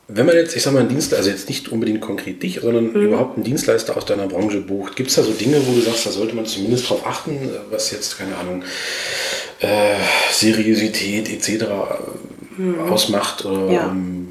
wenn 0.08 0.26
man 0.26 0.34
jetzt, 0.34 0.56
ich 0.56 0.62
sag 0.62 0.72
mal, 0.72 0.80
einen 0.80 0.88
Dienstleister, 0.88 1.16
also 1.16 1.30
jetzt 1.30 1.48
nicht 1.48 1.68
unbedingt 1.68 2.00
konkret 2.00 2.42
dich, 2.42 2.60
sondern 2.60 2.92
mhm. 2.92 3.06
überhaupt 3.06 3.36
einen 3.36 3.44
Dienstleister 3.44 3.96
aus 3.96 4.04
deiner 4.04 4.26
Branche 4.26 4.60
bucht, 4.60 4.96
gibt 4.96 5.10
es 5.10 5.16
da 5.16 5.22
so 5.22 5.32
Dinge, 5.32 5.60
wo 5.66 5.72
du 5.72 5.80
sagst, 5.80 6.06
da 6.06 6.10
sollte 6.10 6.34
man 6.34 6.44
zumindest 6.44 6.88
drauf 6.88 7.06
achten, 7.06 7.50
was 7.70 7.90
jetzt, 7.92 8.18
keine 8.18 8.36
Ahnung, 8.36 8.62
äh, 9.60 9.94
Seriosität 10.32 11.30
etc. 11.30 11.64
Mhm. 12.56 12.80
ausmacht? 12.80 13.44
Oder, 13.44 13.72
ja. 13.72 13.86
ähm, 13.90 14.21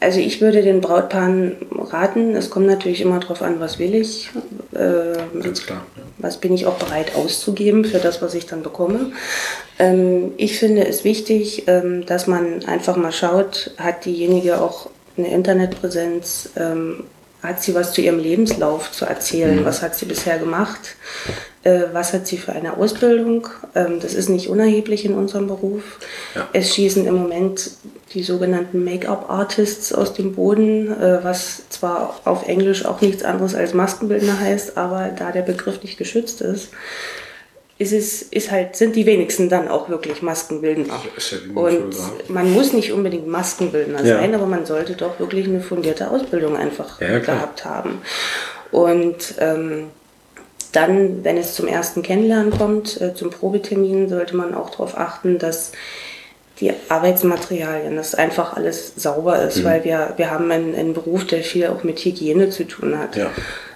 also 0.00 0.20
ich 0.20 0.40
würde 0.40 0.62
den 0.62 0.80
Brautpaaren 0.80 1.56
raten, 1.72 2.34
es 2.36 2.50
kommt 2.50 2.66
natürlich 2.66 3.00
immer 3.00 3.18
darauf 3.18 3.42
an, 3.42 3.60
was 3.60 3.78
will 3.78 3.94
ich. 3.94 4.30
Äh, 4.72 5.40
Ganz 5.42 5.64
klar. 5.64 5.86
Ja. 5.96 6.02
Was 6.18 6.38
bin 6.38 6.54
ich 6.54 6.66
auch 6.66 6.76
bereit 6.76 7.14
auszugeben 7.14 7.84
für 7.84 7.98
das, 7.98 8.20
was 8.20 8.34
ich 8.34 8.46
dann 8.46 8.62
bekomme. 8.62 9.12
Ähm, 9.78 10.32
ich 10.36 10.58
finde 10.58 10.86
es 10.86 11.04
wichtig, 11.04 11.64
ähm, 11.66 12.04
dass 12.06 12.26
man 12.26 12.64
einfach 12.66 12.96
mal 12.96 13.12
schaut, 13.12 13.70
hat 13.78 14.04
diejenige 14.04 14.60
auch 14.60 14.90
eine 15.16 15.28
Internetpräsenz, 15.28 16.50
ähm, 16.56 17.04
hat 17.42 17.62
sie 17.62 17.74
was 17.74 17.92
zu 17.92 18.00
ihrem 18.00 18.18
Lebenslauf 18.18 18.92
zu 18.92 19.06
erzählen. 19.06 19.60
Mhm. 19.60 19.64
Was 19.64 19.82
hat 19.82 19.94
sie 19.94 20.06
bisher 20.06 20.38
gemacht? 20.38 20.96
Äh, 21.66 21.92
was 21.92 22.12
hat 22.12 22.28
sie 22.28 22.36
für 22.36 22.52
eine 22.52 22.76
Ausbildung? 22.76 23.48
Ähm, 23.74 23.98
das 24.00 24.14
ist 24.14 24.28
nicht 24.28 24.48
unerheblich 24.48 25.04
in 25.04 25.14
unserem 25.14 25.48
Beruf. 25.48 25.82
Ja. 26.36 26.48
Es 26.52 26.72
schießen 26.72 27.04
im 27.04 27.14
Moment 27.14 27.72
die 28.14 28.22
sogenannten 28.22 28.84
Make-up-Artists 28.84 29.92
aus 29.92 30.14
dem 30.14 30.36
Boden, 30.36 30.92
äh, 30.92 31.24
was 31.24 31.68
zwar 31.68 32.20
auf 32.24 32.46
Englisch 32.46 32.84
auch 32.84 33.00
nichts 33.00 33.24
anderes 33.24 33.56
als 33.56 33.74
Maskenbildner 33.74 34.38
heißt, 34.38 34.76
aber 34.76 35.08
da 35.08 35.32
der 35.32 35.42
Begriff 35.42 35.82
nicht 35.82 35.98
geschützt 35.98 36.40
ist, 36.40 36.68
ist 37.78 37.92
es, 37.92 38.22
ist 38.22 38.52
halt, 38.52 38.76
sind 38.76 38.94
die 38.94 39.04
wenigsten 39.04 39.48
dann 39.48 39.66
auch 39.66 39.88
wirklich 39.88 40.22
Maskenbildner. 40.22 40.86
Ja 40.86 41.60
und 41.60 41.96
man 42.28 42.52
muss 42.52 42.74
nicht 42.74 42.92
unbedingt 42.92 43.26
Maskenbildner 43.26 44.04
ja. 44.04 44.18
sein, 44.18 44.36
aber 44.36 44.46
man 44.46 44.66
sollte 44.66 44.94
doch 44.94 45.18
wirklich 45.18 45.48
eine 45.48 45.60
fundierte 45.60 46.12
Ausbildung 46.12 46.56
einfach 46.56 47.00
gehabt 47.00 47.64
haben. 47.64 48.02
Und 48.70 49.34
ähm, 49.40 49.88
dann, 50.72 51.24
wenn 51.24 51.36
es 51.36 51.54
zum 51.54 51.66
ersten 51.66 52.02
Kennenlernen 52.02 52.50
kommt, 52.50 53.00
äh, 53.00 53.14
zum 53.14 53.30
Probetermin, 53.30 54.08
sollte 54.08 54.36
man 54.36 54.54
auch 54.54 54.70
darauf 54.70 54.96
achten, 54.96 55.38
dass 55.38 55.72
die 56.60 56.72
Arbeitsmaterialien, 56.88 57.96
dass 57.96 58.14
einfach 58.14 58.56
alles 58.56 58.94
sauber 58.96 59.42
ist, 59.42 59.58
mhm. 59.58 59.64
weil 59.64 59.84
wir, 59.84 60.14
wir 60.16 60.30
haben 60.30 60.50
einen, 60.50 60.74
einen 60.74 60.94
Beruf, 60.94 61.26
der 61.26 61.42
viel 61.42 61.66
auch 61.66 61.84
mit 61.84 61.98
Hygiene 61.98 62.50
zu 62.50 62.64
tun 62.64 62.98
hat. 62.98 63.16
Ja. 63.16 63.30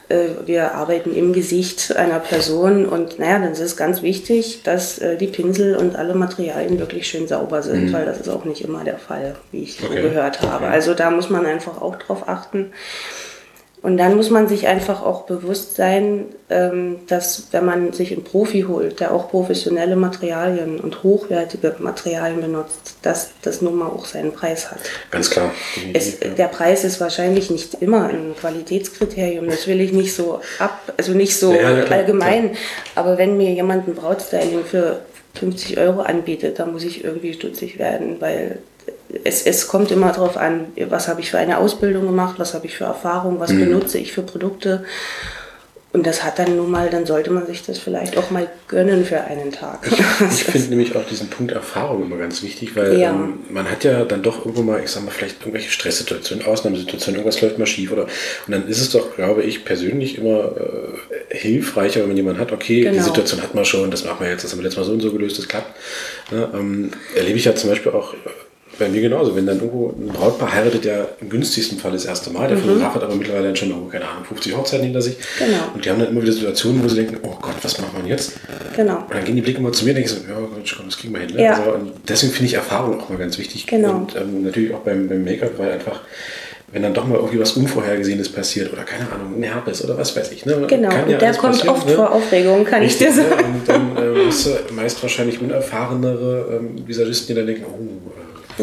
Äh, 0.08 0.46
wir 0.46 0.74
arbeiten 0.74 1.14
im 1.14 1.32
Gesicht 1.32 1.94
einer 1.96 2.18
Person 2.18 2.86
und 2.86 3.18
naja, 3.18 3.38
dann 3.38 3.52
ist 3.52 3.60
es 3.60 3.76
ganz 3.76 4.02
wichtig, 4.02 4.62
dass 4.64 4.98
äh, 4.98 5.16
die 5.16 5.26
Pinsel 5.26 5.76
und 5.76 5.96
alle 5.96 6.14
Materialien 6.14 6.78
wirklich 6.78 7.06
schön 7.06 7.28
sauber 7.28 7.62
sind, 7.62 7.86
mhm. 7.86 7.92
weil 7.92 8.06
das 8.06 8.20
ist 8.20 8.28
auch 8.28 8.44
nicht 8.44 8.62
immer 8.62 8.82
der 8.82 8.98
Fall, 8.98 9.36
wie 9.52 9.62
ich 9.62 9.82
okay. 9.82 9.96
so 9.96 10.02
gehört 10.02 10.42
habe. 10.42 10.64
Okay. 10.64 10.74
Also 10.74 10.94
da 10.94 11.10
muss 11.10 11.30
man 11.30 11.46
einfach 11.46 11.80
auch 11.80 11.96
drauf 11.96 12.28
achten. 12.28 12.72
Und 13.82 13.96
dann 13.96 14.14
muss 14.16 14.28
man 14.28 14.46
sich 14.46 14.66
einfach 14.66 15.02
auch 15.02 15.22
bewusst 15.22 15.74
sein, 15.74 16.26
ähm, 16.50 16.96
dass 17.06 17.48
wenn 17.52 17.64
man 17.64 17.92
sich 17.94 18.12
einen 18.12 18.24
Profi 18.24 18.66
holt, 18.68 19.00
der 19.00 19.14
auch 19.14 19.30
professionelle 19.30 19.96
Materialien 19.96 20.78
und 20.80 21.02
hochwertige 21.02 21.76
Materialien 21.78 22.42
benutzt, 22.42 22.96
dass 23.00 23.30
das 23.40 23.62
nun 23.62 23.76
mal 23.76 23.86
auch 23.86 24.04
seinen 24.04 24.32
Preis 24.32 24.70
hat. 24.70 24.80
Ganz 25.10 25.30
klar. 25.30 25.50
Es, 25.94 26.18
der 26.20 26.48
Preis 26.48 26.84
ist 26.84 27.00
wahrscheinlich 27.00 27.50
nicht 27.50 27.74
immer 27.80 28.08
ein 28.08 28.34
Qualitätskriterium. 28.38 29.46
Das 29.46 29.66
will 29.66 29.80
ich 29.80 29.92
nicht 29.92 30.14
so 30.14 30.40
ab, 30.58 30.92
also 30.98 31.12
nicht 31.12 31.38
so 31.38 31.54
ja, 31.54 31.78
ja, 31.78 31.84
allgemein. 31.84 32.50
Klar. 32.50 32.62
Aber 32.96 33.18
wenn 33.18 33.38
mir 33.38 33.50
jemand 33.52 33.88
ein 33.88 33.94
Brautstyling 33.94 34.62
für 34.64 35.00
50 35.34 35.78
Euro 35.78 36.02
anbietet, 36.02 36.58
dann 36.58 36.72
muss 36.72 36.84
ich 36.84 37.02
irgendwie 37.02 37.32
stutzig 37.32 37.78
werden, 37.78 38.16
weil 38.20 38.58
es, 39.24 39.42
es 39.42 39.68
kommt 39.68 39.90
immer 39.90 40.12
darauf 40.12 40.36
an, 40.36 40.66
was 40.88 41.08
habe 41.08 41.20
ich 41.20 41.30
für 41.30 41.38
eine 41.38 41.58
Ausbildung 41.58 42.06
gemacht, 42.06 42.36
was 42.38 42.54
habe 42.54 42.66
ich 42.66 42.76
für 42.76 42.84
Erfahrung, 42.84 43.40
was 43.40 43.50
mhm. 43.50 43.60
benutze 43.60 43.98
ich 43.98 44.12
für 44.12 44.22
Produkte. 44.22 44.84
Und 45.92 46.06
das 46.06 46.22
hat 46.22 46.38
dann 46.38 46.56
nun 46.56 46.70
mal, 46.70 46.88
dann 46.88 47.04
sollte 47.04 47.32
man 47.32 47.48
sich 47.48 47.64
das 47.64 47.78
vielleicht 47.80 48.16
auch 48.16 48.30
mal 48.30 48.46
gönnen 48.68 49.04
für 49.04 49.22
einen 49.22 49.50
Tag. 49.50 49.80
Ich, 50.30 50.44
finde 50.44 50.68
nämlich 50.68 50.94
auch 50.94 51.04
diesen 51.04 51.28
Punkt 51.28 51.50
Erfahrung 51.50 52.02
immer 52.02 52.16
ganz 52.16 52.42
wichtig, 52.42 52.76
weil 52.76 52.98
ja. 52.98 53.10
ähm, 53.10 53.40
man 53.48 53.68
hat 53.68 53.82
ja 53.82 54.04
dann 54.04 54.22
doch 54.22 54.40
irgendwo 54.40 54.62
mal, 54.62 54.80
ich 54.84 54.90
sag 54.90 55.04
mal, 55.04 55.10
vielleicht 55.10 55.40
irgendwelche 55.40 55.70
Stresssituationen, 55.70 56.46
Ausnahmesituationen, 56.46 57.20
irgendwas 57.20 57.40
läuft 57.40 57.58
mal 57.58 57.66
schief 57.66 57.90
oder 57.90 58.02
und 58.02 58.52
dann 58.52 58.68
ist 58.68 58.80
es 58.80 58.90
doch, 58.90 59.16
glaube 59.16 59.42
ich, 59.42 59.64
persönlich 59.64 60.18
immer 60.18 60.52
äh, 60.56 61.36
hilfreicher, 61.36 62.00
wenn 62.00 62.08
man 62.08 62.16
jemanden 62.16 62.40
hat, 62.40 62.52
okay, 62.52 62.82
genau. 62.82 62.92
die 62.92 63.00
Situation 63.00 63.42
hat 63.42 63.54
man 63.54 63.64
schon, 63.64 63.90
das 63.90 64.04
machen 64.04 64.18
wir 64.20 64.30
jetzt, 64.30 64.44
das 64.44 64.52
haben 64.52 64.58
wir 64.58 64.64
letztes 64.64 64.78
Mal 64.78 64.84
so 64.84 64.92
und 64.92 65.00
so 65.00 65.10
gelöst, 65.10 65.38
das 65.38 65.48
klappt. 65.48 65.74
Ja, 66.30 66.50
ähm, 66.54 66.90
erlebe 67.16 67.38
ich 67.38 67.46
ja 67.46 67.54
zum 67.56 67.70
Beispiel 67.70 67.92
auch 67.92 68.14
bei 68.80 68.88
mir 68.88 69.00
genauso. 69.00 69.36
Wenn 69.36 69.46
dann 69.46 69.58
irgendwo 69.58 69.90
ein 69.90 70.08
Brautpaar 70.08 70.52
heiratet, 70.52 70.84
ja 70.84 71.06
im 71.20 71.28
günstigsten 71.28 71.78
Fall 71.78 71.92
das 71.92 72.06
erste 72.06 72.30
Mal. 72.30 72.48
Der 72.48 72.56
mhm. 72.56 72.62
Fotograf 72.62 72.94
hat 72.96 73.02
aber 73.04 73.14
mittlerweile 73.14 73.46
dann 73.46 73.56
schon, 73.56 73.88
keine 73.88 74.08
Ahnung, 74.08 74.24
50 74.24 74.56
Hochzeiten 74.56 74.84
hinter 74.84 75.02
sich. 75.02 75.16
Genau. 75.38 75.58
Und 75.74 75.84
die 75.84 75.90
haben 75.90 76.00
dann 76.00 76.08
immer 76.08 76.22
wieder 76.22 76.32
Situationen, 76.32 76.82
wo 76.82 76.88
sie 76.88 76.96
denken, 76.96 77.18
oh 77.22 77.36
Gott, 77.40 77.54
was 77.62 77.80
machen 77.80 78.02
wir 78.02 78.10
jetzt? 78.10 78.32
Genau. 78.74 78.96
Und 78.96 79.14
dann 79.14 79.24
gehen 79.24 79.36
die 79.36 79.42
Blicke 79.42 79.58
immer 79.58 79.70
zu 79.70 79.84
mir 79.84 79.90
und 79.90 79.96
denken 79.96 80.10
so, 80.10 80.16
ja, 80.28 80.36
komm, 80.76 80.86
das 80.86 80.98
kriegen 80.98 81.14
wir 81.14 81.20
hin. 81.20 81.36
Ne? 81.36 81.44
Ja. 81.44 81.54
Also, 81.54 81.72
und 81.74 81.92
deswegen 82.08 82.32
finde 82.32 82.46
ich 82.46 82.54
Erfahrung 82.54 83.00
auch 83.00 83.08
mal 83.08 83.18
ganz 83.18 83.38
wichtig. 83.38 83.66
Genau. 83.66 83.98
Und 83.98 84.16
ähm, 84.16 84.42
natürlich 84.42 84.74
auch 84.74 84.80
beim, 84.80 85.08
beim 85.08 85.22
Make-up, 85.22 85.52
weil 85.58 85.72
einfach 85.72 86.00
wenn 86.72 86.82
dann 86.82 86.94
doch 86.94 87.06
mal 87.06 87.16
irgendwie 87.16 87.40
was 87.40 87.52
Unvorhergesehenes 87.52 88.28
passiert 88.28 88.72
oder 88.72 88.82
keine 88.82 89.10
Ahnung, 89.10 89.36
ein 89.36 89.42
Herpes 89.42 89.84
oder 89.84 89.98
was 89.98 90.14
weiß 90.16 90.30
ich. 90.30 90.46
Ne? 90.46 90.64
Genau, 90.68 90.90
ja 91.08 91.18
der 91.18 91.34
kommt 91.34 91.66
oft 91.66 91.86
ne? 91.88 91.94
vor 91.94 92.12
Aufregung, 92.12 92.64
kann 92.64 92.82
Richtig, 92.82 93.08
ich 93.08 93.14
dir 93.14 93.22
sagen. 93.22 93.52
Ne? 93.52 93.58
Und 93.58 93.68
dann 93.68 93.96
äh, 93.96 94.26
hast 94.26 94.46
du 94.46 94.74
meist 94.74 95.02
wahrscheinlich 95.02 95.40
unerfahrenere 95.40 96.60
ähm, 96.60 96.86
Visagisten, 96.86 97.28
die 97.28 97.34
dann 97.34 97.46
denken, 97.46 97.64
oh, 97.66 98.12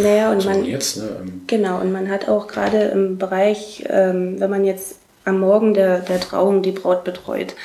naja, 0.01 0.31
und 0.31 0.45
man, 0.45 0.65
jetzt, 0.65 0.97
ne? 0.97 1.09
Ähm, 1.21 1.41
genau, 1.47 1.79
und 1.79 1.91
man 1.91 2.09
hat 2.09 2.27
auch 2.27 2.47
gerade 2.47 2.77
im 2.85 3.17
Bereich, 3.17 3.83
ähm, 3.89 4.39
wenn 4.39 4.49
man 4.49 4.65
jetzt 4.65 4.97
am 5.25 5.39
Morgen 5.39 5.73
der, 5.73 5.99
der 5.99 6.19
Trauung 6.19 6.61
die 6.61 6.71
Braut 6.71 7.03
betreut, 7.03 7.55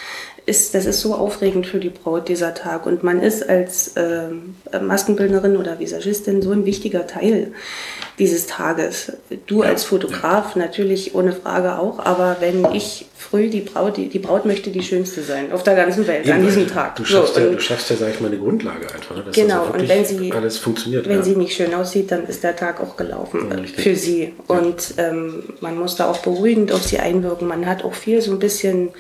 ist, 0.45 0.75
das 0.75 0.87
ist 0.87 1.01
so 1.01 1.15
aufregend 1.15 1.67
für 1.67 1.79
die 1.79 1.91
Braut 1.91 2.29
dieser 2.29 2.55
Tag. 2.55 2.87
Und 2.87 3.03
man 3.03 3.23
ist 3.23 3.49
als 3.49 3.97
äh, 3.97 4.29
Maskenbildnerin 4.81 5.57
oder 5.57 5.79
Visagistin 5.79 6.43
so 6.43 6.51
ein 6.51 6.65
wichtiger 6.65 7.07
Teil 7.07 7.53
dieses 8.19 8.47
Tages. 8.47 9.13
Du 9.47 9.63
ja, 9.63 9.69
als 9.69 9.85
Fotograf 9.85 10.57
ja. 10.57 10.63
natürlich 10.63 11.15
ohne 11.15 11.33
Frage 11.33 11.79
auch, 11.79 12.01
aber 12.01 12.39
wenn 12.41 12.67
ich 12.73 13.07
früh 13.17 13.49
die 13.49 13.61
Braut, 13.61 13.97
die, 13.97 14.09
die 14.09 14.19
Braut 14.19 14.45
möchte 14.45 14.71
die 14.71 14.83
schönste 14.83 15.23
sein 15.23 15.53
auf 15.53 15.63
der 15.63 15.77
ganzen 15.77 16.07
Welt 16.07 16.27
ja, 16.27 16.35
an 16.35 16.45
diesem 16.45 16.67
Tag. 16.67 16.97
Du 16.97 17.05
schaffst, 17.05 17.35
so, 17.35 17.41
ja, 17.41 17.47
du 17.47 17.61
schaffst 17.61 17.89
ja, 17.91 17.97
sag 17.97 18.11
ich 18.11 18.21
mal, 18.21 18.27
eine 18.27 18.39
Grundlage 18.39 18.93
einfach. 18.93 19.17
Ne? 19.17 19.25
genau, 19.33 19.67
und 19.67 19.89
wenn 19.89 20.05
sie, 20.05 20.33
alles 20.33 20.59
funktioniert. 20.59 21.09
Wenn 21.09 21.23
sie 21.23 21.37
nicht 21.37 21.55
schön 21.55 21.73
aussieht, 21.73 22.11
dann 22.11 22.27
ist 22.27 22.43
der 22.43 22.57
Tag 22.57 22.81
auch 22.81 22.97
gelaufen 22.97 23.65
für 23.77 23.95
sie. 23.95 24.35
Und 24.49 24.95
ähm, 24.99 25.45
man 25.61 25.79
muss 25.79 25.97
da 25.97 26.11
auch 26.11 26.19
beruhigend 26.19 26.73
auf 26.73 26.83
sie 26.83 26.99
einwirken. 26.99 27.47
Man 27.47 27.67
hat 27.67 27.85
auch 27.85 27.95
viel 27.95 28.21
so 28.21 28.33
ein 28.33 28.39
bisschen 28.39 28.91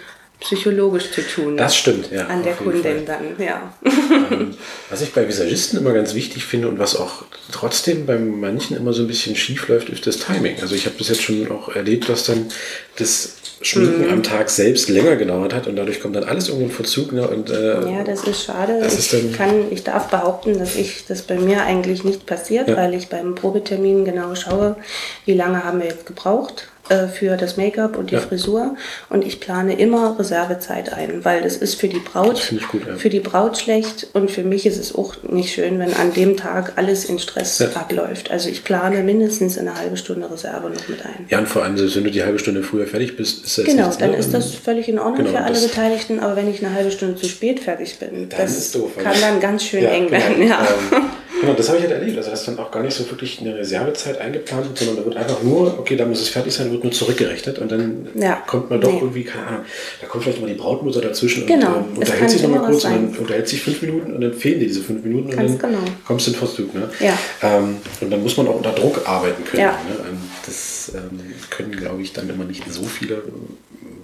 psychologisch 0.42 1.12
zu 1.12 1.22
tun. 1.22 1.56
Das 1.56 1.76
stimmt, 1.76 2.10
ja. 2.10 2.26
An 2.26 2.42
der 2.42 2.54
Kundin 2.54 3.06
dann, 3.06 3.36
ja. 3.38 3.72
Ähm, 3.84 4.54
was 4.90 5.00
ich 5.00 5.12
bei 5.12 5.26
Visagisten 5.26 5.78
immer 5.78 5.92
ganz 5.92 6.14
wichtig 6.14 6.44
finde 6.44 6.68
und 6.68 6.78
was 6.78 6.96
auch 6.96 7.24
trotzdem 7.52 8.06
bei 8.06 8.18
manchen 8.18 8.76
immer 8.76 8.92
so 8.92 9.02
ein 9.02 9.06
bisschen 9.06 9.36
schief 9.36 9.68
läuft, 9.68 9.88
ist 9.88 10.06
das 10.06 10.18
Timing. 10.18 10.56
Also 10.60 10.74
ich 10.74 10.86
habe 10.86 10.96
das 10.98 11.08
jetzt 11.08 11.22
schon 11.22 11.50
auch 11.50 11.68
erlebt, 11.68 12.08
dass 12.08 12.24
dann 12.24 12.50
das 12.96 13.36
Schminken 13.62 14.06
mhm. 14.06 14.12
am 14.12 14.22
Tag 14.24 14.50
selbst 14.50 14.88
länger 14.88 15.14
gedauert 15.14 15.54
hat 15.54 15.68
und 15.68 15.76
dadurch 15.76 16.00
kommt 16.00 16.16
dann 16.16 16.24
alles 16.24 16.48
irgendwo 16.48 16.66
in 16.66 16.72
Verzug. 16.72 17.12
Ne? 17.12 17.26
Und, 17.28 17.50
äh, 17.50 17.92
ja, 17.92 18.02
das 18.02 18.24
ist 18.24 18.44
schade. 18.44 18.80
Das 18.80 18.98
ich, 18.98 19.12
ist 19.12 19.36
kann, 19.36 19.70
ich 19.70 19.84
darf 19.84 20.08
behaupten, 20.08 20.58
dass 20.58 20.74
ich 20.74 21.06
das 21.06 21.22
bei 21.22 21.36
mir 21.36 21.62
eigentlich 21.62 22.02
nicht 22.02 22.26
passiert, 22.26 22.68
ja. 22.68 22.76
weil 22.76 22.94
ich 22.94 23.08
beim 23.08 23.36
Probetermin 23.36 24.04
genau 24.04 24.34
schaue, 24.34 24.76
wie 25.24 25.34
lange 25.34 25.62
haben 25.62 25.78
wir 25.78 25.86
jetzt 25.86 26.06
gebraucht 26.06 26.71
äh, 26.92 27.08
für 27.08 27.36
das 27.36 27.56
Make-up 27.56 27.96
und 27.96 28.10
die 28.10 28.14
ja. 28.14 28.20
Frisur 28.20 28.76
und 29.08 29.24
ich 29.24 29.40
plane 29.40 29.78
immer 29.78 30.18
Reservezeit 30.18 30.92
ein, 30.92 31.24
weil 31.24 31.42
das 31.42 31.56
ist 31.56 31.74
für 31.76 31.88
die 31.88 31.98
Braut 31.98 32.52
gut, 32.70 32.86
ja. 32.86 32.96
für 32.96 33.08
die 33.08 33.20
Braut 33.20 33.56
schlecht 33.56 34.08
und 34.12 34.30
für 34.30 34.42
mich 34.42 34.66
ist 34.66 34.78
es 34.78 34.94
auch 34.94 35.14
nicht 35.22 35.52
schön, 35.52 35.78
wenn 35.78 35.94
an 35.94 36.12
dem 36.12 36.36
Tag 36.36 36.74
alles 36.76 37.04
in 37.06 37.18
Stress 37.18 37.58
ja. 37.58 37.68
abläuft. 37.74 38.30
Also 38.30 38.48
ich 38.48 38.64
plane 38.64 39.02
mindestens 39.02 39.58
eine 39.58 39.74
halbe 39.74 39.96
Stunde 39.96 40.30
Reserve 40.30 40.68
noch 40.68 40.88
mit 40.88 41.04
ein. 41.04 41.26
Ja 41.28 41.38
und 41.38 41.48
vor 41.48 41.64
allem, 41.64 41.78
wenn 41.78 42.04
du 42.04 42.10
die 42.10 42.22
halbe 42.22 42.38
Stunde 42.38 42.62
früher 42.62 42.86
fertig 42.86 43.16
bist, 43.16 43.44
ist 43.44 43.58
das 43.58 43.64
Genau, 43.64 43.86
nichts, 43.86 43.98
dann 43.98 44.10
ne? 44.10 44.16
ist 44.16 44.34
das 44.34 44.52
völlig 44.54 44.88
in 44.88 44.98
Ordnung 44.98 45.26
genau, 45.26 45.38
für 45.38 45.44
alle 45.44 45.58
Beteiligten, 45.58 46.20
aber 46.20 46.36
wenn 46.36 46.50
ich 46.50 46.64
eine 46.64 46.74
halbe 46.74 46.90
Stunde 46.90 47.16
zu 47.16 47.26
spät 47.26 47.60
fertig 47.60 47.98
bin, 47.98 48.28
dann 48.28 48.40
das 48.40 48.72
doof, 48.72 48.92
kann 49.02 49.14
dann 49.20 49.40
ganz 49.40 49.64
schön 49.64 49.84
eng 49.84 50.08
genau. 50.08 50.12
werden. 50.12 50.46
Ja. 50.46 50.66
Ähm, 50.92 51.04
Genau, 51.42 51.54
das 51.54 51.68
habe 51.68 51.78
ich 51.78 51.84
halt 51.84 51.92
erlebt. 51.92 52.16
Also, 52.16 52.30
dass 52.30 52.44
dann 52.44 52.58
auch 52.58 52.70
gar 52.70 52.82
nicht 52.82 52.94
so 52.94 53.08
wirklich 53.10 53.40
eine 53.40 53.56
Reservezeit 53.56 54.20
eingeplant 54.20 54.72
sondern 54.78 54.96
da 54.96 55.04
wird 55.04 55.16
einfach 55.16 55.42
nur, 55.42 55.78
okay, 55.78 55.96
da 55.96 56.04
muss 56.04 56.20
es 56.20 56.28
fertig 56.28 56.54
sein, 56.54 56.70
wird 56.70 56.82
nur 56.82 56.92
zurückgerechnet 56.92 57.58
und 57.58 57.70
dann 57.70 58.08
ja. 58.14 58.42
kommt 58.46 58.70
man 58.70 58.80
doch 58.80 58.92
nee. 58.92 58.98
irgendwie, 59.00 59.24
keine 59.24 59.46
Ahnung, 59.46 59.64
da 60.00 60.06
kommt 60.06 60.24
vielleicht 60.24 60.40
mal 60.40 60.46
die 60.46 60.54
Brautmutter 60.54 61.00
dazwischen 61.00 61.46
genau. 61.46 61.78
und 61.78 61.96
äh, 61.96 62.00
unterhält 62.00 62.30
sich 62.30 62.42
nochmal 62.42 62.60
kurz 62.60 62.84
und 62.84 62.92
dann 62.92 63.16
unterhält 63.16 63.48
sich 63.48 63.62
fünf 63.62 63.82
Minuten 63.82 64.14
und 64.14 64.20
dann 64.20 64.34
fehlen 64.34 64.60
dir 64.60 64.68
diese 64.68 64.82
fünf 64.82 65.04
Minuten 65.04 65.30
Ganz 65.30 65.52
und 65.52 65.62
dann 65.62 65.72
genau. 65.72 65.82
kommst 66.06 66.26
du 66.26 66.30
in 66.30 66.36
Verzug. 66.36 66.74
Ne? 66.74 66.88
Ja. 67.00 67.18
Ähm, 67.42 67.76
und 68.00 68.10
dann 68.10 68.22
muss 68.22 68.36
man 68.36 68.48
auch 68.48 68.56
unter 68.56 68.72
Druck 68.72 69.02
arbeiten 69.06 69.44
können. 69.44 69.62
Ja. 69.62 69.72
Ne? 69.72 70.16
Das 70.46 70.92
ähm, 70.94 71.20
können, 71.50 71.72
glaube 71.72 72.02
ich, 72.02 72.12
dann 72.12 72.28
immer 72.28 72.44
nicht 72.44 72.70
so 72.70 72.84
viele 72.84 73.22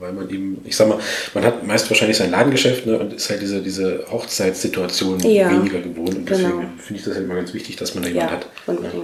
weil 0.01 0.13
man 0.13 0.29
eben, 0.31 0.61
ich 0.65 0.77
sag 0.77 0.89
mal, 0.89 0.99
man 1.35 1.45
hat 1.45 1.67
meist 1.67 1.89
wahrscheinlich 1.91 2.17
sein 2.17 2.31
Ladengeschäft 2.31 2.87
ne, 2.87 2.99
und 2.99 3.13
ist 3.13 3.31
halt 3.31 3.43
diese, 3.43 3.61
diese 3.61 4.05
Hochzeitssituation 4.11 5.21
ja, 5.21 5.51
weniger 5.51 5.81
gewohnt. 5.81 6.15
Und 6.15 6.29
deswegen 6.29 6.51
genau. 6.51 6.69
finde 6.79 6.99
ich 6.99 7.05
das 7.05 7.15
halt 7.15 7.25
immer 7.25 7.35
ganz 7.35 7.55
wichtig, 7.55 7.77
dass 7.77 7.95
man 7.95 8.05
da 8.05 8.09
jemanden 8.09 8.33
ja, 8.33 8.37
hat. 8.37 8.47
Unbedingt, 8.67 8.95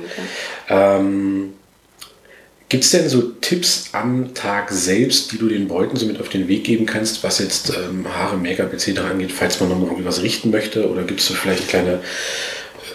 ja. 0.69 0.97
Ähm, 0.97 1.53
Gibt 2.71 2.85
es 2.85 2.91
denn 2.91 3.09
so 3.09 3.21
Tipps 3.41 3.91
am 3.93 4.35
Tag 4.35 4.71
selbst, 4.73 5.31
die 5.31 5.39
du 5.39 5.49
den 5.49 5.69
Bräuten 5.69 5.97
so 5.97 6.07
mit 6.07 6.19
auf 6.19 6.31
den 6.31 6.49
Weg 6.49 6.65
geben 6.65 6.87
kannst, 6.87 7.23
was 7.23 7.39
jetzt 7.39 7.71
ähm, 7.71 8.07
Haare, 8.09 8.37
Make-up 8.37 8.73
etc. 8.73 9.01
angeht, 9.01 9.31
falls 9.31 9.61
man 9.61 9.69
noch 9.69 9.79
mal 9.79 9.87
irgendwie 9.87 10.07
was 10.07 10.23
richten 10.23 10.51
möchte? 10.51 10.89
Oder 10.89 11.03
gibt 11.03 11.21
es 11.21 11.27
so 11.27 11.35
vielleicht 11.35 11.69
kleine 11.69 12.01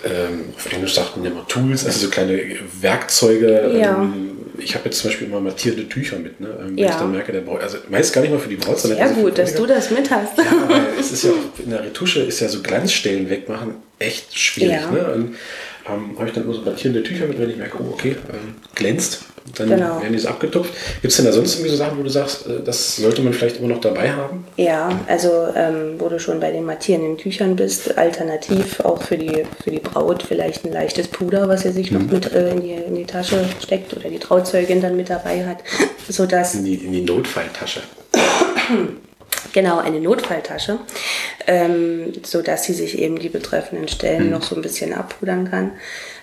ähm, 0.03 0.53
auf 0.55 0.71
Englisch 0.71 0.93
sagt 0.93 1.17
man 1.17 1.25
immer 1.25 1.47
Tools, 1.47 1.85
also 1.85 1.99
so 1.99 2.09
kleine 2.09 2.41
Werkzeuge. 2.81 3.77
Ja. 3.77 4.01
Ähm, 4.01 4.37
ich 4.59 4.75
habe 4.75 4.85
jetzt 4.85 4.99
zum 4.99 5.09
Beispiel 5.09 5.27
immer 5.27 5.39
mattierende 5.39 5.87
Tücher 5.87 6.19
mit, 6.19 6.39
ne? 6.39 6.47
Ähm, 6.59 6.69
wenn 6.69 6.77
ja. 6.77 6.89
ich 6.89 6.95
dann 6.95 7.11
merke, 7.11 7.31
der 7.31 7.41
Braut, 7.41 7.61
also 7.61 7.77
meist 7.89 8.13
gar 8.13 8.21
nicht 8.21 8.31
mal 8.31 8.39
für 8.39 8.49
die 8.49 8.55
Braut, 8.55 8.79
sondern 8.79 8.99
Sehr 8.99 9.23
gut, 9.23 9.37
dass 9.37 9.55
du 9.55 9.65
das 9.65 9.91
mit 9.91 10.09
hast. 10.09 10.37
Ja, 10.37 10.43
weil 10.67 10.87
es 10.99 11.11
ist 11.11 11.23
ja 11.23 11.31
in 11.63 11.69
der 11.69 11.83
Retusche 11.83 12.21
ist 12.21 12.39
ja 12.39 12.49
so 12.49 12.61
Glanzstellen 12.61 13.29
wegmachen 13.29 13.75
echt 13.99 14.37
schwierig. 14.37 14.71
Ja. 14.71 14.91
Ne? 14.91 15.13
Und 15.13 15.35
ähm, 15.87 16.17
habe 16.17 16.27
ich 16.27 16.33
dann 16.33 16.43
immer 16.43 16.53
so 16.53 16.61
mattierende 16.61 17.03
Tücher 17.03 17.27
mit, 17.27 17.39
wenn 17.39 17.49
ich 17.49 17.57
merke, 17.57 17.77
oh, 17.81 17.91
okay, 17.93 18.15
ähm, 18.31 18.55
glänzt. 18.75 19.25
Dann 19.55 19.69
genau. 19.69 20.01
werden 20.01 20.13
die 20.13 20.19
so 20.19 20.29
abgetupft. 20.29 20.73
Gibt 21.01 21.11
es 21.11 21.17
denn 21.17 21.25
da 21.25 21.31
sonst 21.31 21.55
irgendwie 21.55 21.71
so 21.71 21.77
Sachen, 21.77 21.97
wo 21.97 22.03
du 22.03 22.09
sagst, 22.09 22.47
äh, 22.47 22.61
das 22.63 22.97
sollte 22.97 23.21
man 23.21 23.33
vielleicht 23.33 23.57
immer 23.57 23.69
noch 23.69 23.81
dabei 23.81 24.11
haben? 24.11 24.45
Ja, 24.57 24.89
also 25.07 25.47
ähm, 25.55 25.95
wo 25.97 26.09
du 26.09 26.19
schon 26.19 26.39
bei 26.39 26.51
den 26.51 26.65
mattierenden 26.65 27.17
Tüchern 27.17 27.55
bist, 27.55 27.97
alternativ 27.97 28.79
auch 28.81 29.01
für 29.01 29.17
die, 29.17 29.43
für 29.63 29.71
die 29.71 29.79
Braut 29.79 30.23
vielleicht 30.23 30.65
ein 30.65 30.73
leichtes 30.73 31.07
Puder, 31.07 31.47
was 31.47 31.65
er 31.65 31.73
sich 31.73 31.91
mhm. 31.91 31.99
noch 31.99 32.11
mit 32.11 32.31
äh, 32.33 32.51
in, 32.51 32.61
die, 32.61 32.73
in 32.73 32.95
die 32.95 33.05
Tasche 33.05 33.45
steckt 33.61 33.95
oder 33.95 34.09
die 34.09 34.19
Trauzeugin 34.19 34.81
dann 34.81 34.95
mit 34.95 35.09
dabei 35.09 35.45
hat, 35.45 35.57
sodass... 36.09 36.55
In 36.55 36.65
die, 36.65 36.75
in 36.75 36.91
die 36.91 37.01
Notfalltasche. 37.01 37.81
Genau, 39.53 39.79
eine 39.79 39.99
Notfalltasche, 39.99 40.79
ähm, 41.47 42.13
sodass 42.23 42.65
sie 42.65 42.73
sich 42.73 42.99
eben 42.99 43.17
die 43.17 43.29
betreffenden 43.29 43.87
Stellen 43.87 44.25
mhm. 44.25 44.31
noch 44.31 44.43
so 44.43 44.55
ein 44.55 44.61
bisschen 44.61 44.93
abpudern 44.93 45.49
kann. 45.49 45.71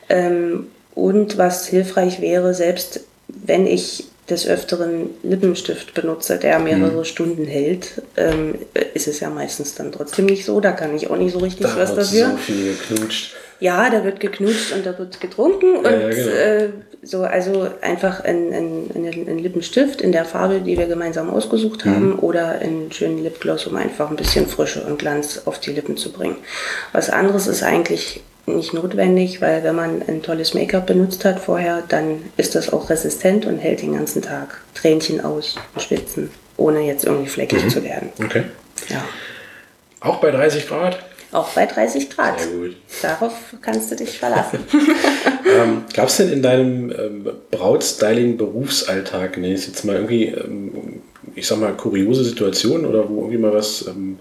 Ähm, 0.09 0.68
und 0.95 1.37
was 1.37 1.66
hilfreich 1.66 2.21
wäre, 2.21 2.54
selbst 2.54 3.00
wenn 3.45 3.66
ich 3.66 4.05
des 4.28 4.47
Öfteren 4.47 5.11
Lippenstift 5.23 5.95
benutze, 5.95 6.38
der 6.38 6.59
mehrere 6.59 6.99
mhm. 6.99 7.05
Stunden 7.05 7.45
hält, 7.45 8.02
ähm, 8.16 8.57
ist 8.95 9.07
es 9.07 9.21
ja 9.21 9.31
meistens 9.31 9.75
dann 9.76 9.93
trotzdem 9.93 10.26
nicht 10.26 10.45
so. 10.45 10.61
Da 10.61 10.73
kann 10.73 10.97
ich 10.97 11.09
auch 11.09 11.16
nicht 11.16 11.33
so 11.33 11.38
richtig 11.38 11.66
da 11.66 11.76
was 11.76 11.95
dafür. 11.95 12.31
So 12.31 12.37
viel 12.37 12.75
geknutscht. 12.75 13.37
Ja, 13.61 13.88
da 13.88 14.05
wird 14.05 14.21
geknutscht 14.21 14.73
und 14.73 14.85
da 14.85 14.99
wird 14.99 15.21
getrunken. 15.21 15.85
Ja, 15.85 15.90
und 15.90 16.00
ja, 16.00 16.09
genau. 16.11 16.31
äh, 16.31 16.69
so, 17.02 17.23
also 17.23 17.69
einfach 17.81 18.25
ein, 18.25 18.52
ein, 18.52 18.90
ein, 18.95 19.38
Lippenstift 19.38 20.02
in 20.02 20.11
der 20.11 20.25
Farbe, 20.25 20.61
die 20.61 20.76
wir 20.76 20.87
gemeinsam 20.87 21.31
ausgesucht 21.31 21.87
mhm. 21.87 21.90
haben, 21.90 22.19
oder 22.19 22.59
einen 22.59 22.90
schönen 22.90 23.23
Lipgloss, 23.23 23.66
um 23.66 23.76
einfach 23.76 24.11
ein 24.11 24.16
bisschen 24.16 24.49
Frische 24.49 24.83
und 24.83 24.99
Glanz 24.99 25.43
auf 25.45 25.61
die 25.61 25.71
Lippen 25.71 25.97
zu 25.97 26.11
bringen. 26.11 26.37
Was 26.93 27.11
anderes 27.11 27.47
ist 27.47 27.62
eigentlich 27.62 28.23
nicht 28.47 28.73
notwendig, 28.73 29.41
weil 29.41 29.65
wenn 29.65 29.75
man 29.75 30.03
ein 30.07 30.23
tolles 30.23 30.55
Make-up 30.55 30.87
benutzt 30.87 31.25
hat 31.25 31.41
vorher, 31.41 31.83
dann 31.88 32.23
ist 32.37 32.55
das 32.55 32.73
auch 32.73 32.88
resistent 32.91 33.45
und 33.47 33.59
hält 33.59 33.83
den 33.83 33.95
ganzen 33.95 34.23
Tag 34.23 34.61
Tränchen 34.75 35.21
aus 35.21 35.57
und 35.75 35.83
Schwitzen, 35.83 36.31
ohne 36.57 36.81
jetzt 36.81 37.05
irgendwie 37.05 37.29
fleckig 37.29 37.65
mhm. 37.65 37.71
zu 37.71 37.83
werden. 37.83 38.11
Okay. 38.23 38.45
Ja. 38.88 39.05
Auch 40.00 40.21
bei 40.21 40.31
30 40.31 40.69
Grad? 40.69 40.99
Auch 41.33 41.50
bei 41.50 41.67
30 41.67 42.09
Grad. 42.11 42.41
Sehr 42.41 42.50
gut. 42.50 42.76
Darauf 43.03 43.33
kannst 43.61 43.91
du 43.91 43.97
dich 43.97 44.19
verlassen. 44.19 44.61
ähm, 45.45 45.85
Gab 45.93 46.09
es 46.09 46.19
denn 46.19 46.33
in 46.33 46.43
deinem 46.43 46.91
ähm, 46.91 47.29
Brautstyling-Berufsalltag, 47.50 49.38
ne, 49.38 49.53
ist 49.53 49.67
jetzt 49.67 49.85
mal 49.85 49.97
irgendwie, 49.97 50.26
ähm, 50.26 51.03
ich 51.35 51.47
sag 51.47 51.59
mal, 51.59 51.73
kuriose 51.75 52.25
Situationen 52.25 52.87
oder 52.87 53.09
wo 53.09 53.19
irgendwie 53.19 53.38
mal 53.38 53.53
was 53.53 53.87
ähm, 53.88 54.19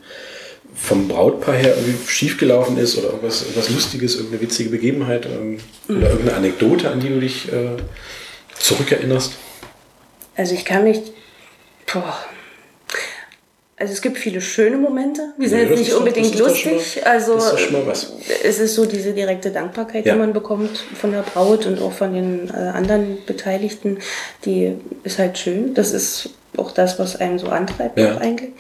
vom 0.76 1.08
Brautpaar 1.08 1.56
her 1.56 1.76
irgendwie 1.76 1.98
schiefgelaufen 2.08 2.78
ist 2.78 2.98
oder 2.98 3.08
irgendwas, 3.08 3.42
irgendwas 3.42 3.70
Lustiges, 3.70 4.16
irgendeine 4.16 4.42
witzige 4.42 4.70
Begebenheit 4.70 5.26
ähm, 5.26 5.58
mhm. 5.88 5.98
oder 5.98 6.10
irgendeine 6.10 6.38
Anekdote, 6.38 6.92
an 6.92 7.00
die 7.00 7.10
du 7.10 7.20
dich 7.20 7.52
äh, 7.52 7.78
zurückerinnerst? 8.60 9.34
Also 10.36 10.54
ich 10.54 10.66
kann 10.66 10.84
mich, 10.84 11.02
boah, 11.92 12.18
also 13.78 13.92
es 13.92 14.02
gibt 14.02 14.18
viele 14.18 14.40
schöne 14.40 14.78
Momente. 14.78 15.34
Die 15.38 15.48
sind 15.48 15.60
ja, 15.60 15.66
jetzt 15.66 15.80
nicht 15.80 15.94
unbedingt 15.94 16.40
doch, 16.40 16.48
lustig. 16.48 17.02
Mal, 17.04 17.12
also 17.12 17.38
es 18.44 18.60
ist 18.60 18.76
so 18.76 18.86
diese 18.86 19.12
direkte 19.12 19.52
Dankbarkeit, 19.52 20.06
ja. 20.06 20.14
die 20.14 20.20
man 20.20 20.32
bekommt 20.32 20.78
von 21.00 21.12
der 21.12 21.24
Braut 21.24 21.66
und 21.66 21.82
auch 21.82 21.92
von 21.92 22.14
den 22.14 22.50
äh, 22.50 22.54
anderen 22.54 23.18
Beteiligten, 23.26 24.00
die 24.46 24.76
ist 25.04 25.20
halt 25.20 25.38
schön. 25.38 25.74
Das 25.74 25.92
ist 25.92 26.30
auch 26.56 26.72
das, 26.72 27.00
was 27.00 27.18
einen 27.18 27.38
so 27.38 27.48
antreibt 27.48 28.00
ja. 28.00 28.18
eigentlich. 28.18 28.52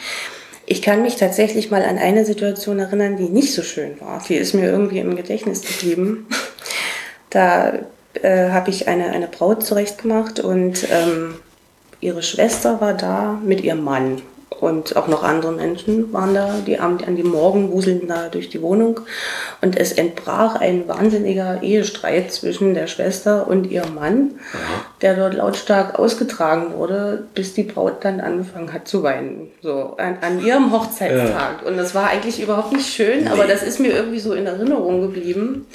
Ich 0.65 0.81
kann 0.81 1.01
mich 1.03 1.15
tatsächlich 1.17 1.69
mal 1.69 1.83
an 1.83 1.97
eine 1.97 2.25
Situation 2.25 2.79
erinnern, 2.79 3.17
die 3.17 3.29
nicht 3.29 3.53
so 3.53 3.61
schön 3.61 3.99
war. 4.01 4.21
Die 4.27 4.35
ist 4.35 4.53
mir 4.53 4.65
irgendwie 4.65 4.99
im 4.99 5.15
Gedächtnis 5.15 5.61
geblieben. 5.61 6.27
Da 7.29 7.79
äh, 8.21 8.49
habe 8.49 8.69
ich 8.69 8.87
eine, 8.87 9.09
eine 9.09 9.27
Braut 9.27 9.63
zurechtgemacht 9.63 10.39
und 10.39 10.87
ähm, 10.89 11.35
ihre 11.99 12.23
Schwester 12.23 12.79
war 12.81 12.93
da 12.93 13.39
mit 13.43 13.61
ihrem 13.61 13.83
Mann 13.83 14.21
und 14.59 14.95
auch 14.95 15.07
noch 15.07 15.23
andere 15.23 15.51
Menschen 15.51 16.13
waren 16.13 16.33
da, 16.33 16.55
die 16.65 16.79
an 16.79 16.97
dem 16.97 17.27
Morgen 17.27 17.71
wuselten 17.71 18.07
da 18.07 18.29
durch 18.29 18.49
die 18.49 18.61
Wohnung 18.61 19.01
und 19.61 19.77
es 19.77 19.91
entbrach 19.91 20.55
ein 20.55 20.87
wahnsinniger 20.87 21.61
Ehestreit 21.61 22.31
zwischen 22.31 22.73
der 22.73 22.87
Schwester 22.87 23.47
und 23.47 23.69
ihrem 23.69 23.95
Mann, 23.95 24.31
der 25.01 25.15
dort 25.15 25.33
lautstark 25.33 25.99
ausgetragen 25.99 26.73
wurde, 26.75 27.25
bis 27.33 27.53
die 27.53 27.63
Braut 27.63 28.03
dann 28.05 28.21
angefangen 28.21 28.71
hat 28.71 28.87
zu 28.87 29.03
weinen, 29.03 29.51
so 29.61 29.95
an, 29.97 30.17
an 30.21 30.43
ihrem 30.43 30.71
Hochzeitstag. 30.71 31.61
Ja. 31.61 31.67
Und 31.67 31.77
das 31.77 31.93
war 31.93 32.09
eigentlich 32.09 32.41
überhaupt 32.41 32.71
nicht 32.71 32.93
schön, 32.93 33.25
nee. 33.25 33.29
aber 33.29 33.45
das 33.45 33.63
ist 33.63 33.79
mir 33.79 33.91
irgendwie 33.91 34.19
so 34.19 34.33
in 34.33 34.45
Erinnerung 34.45 35.01
geblieben, 35.01 35.67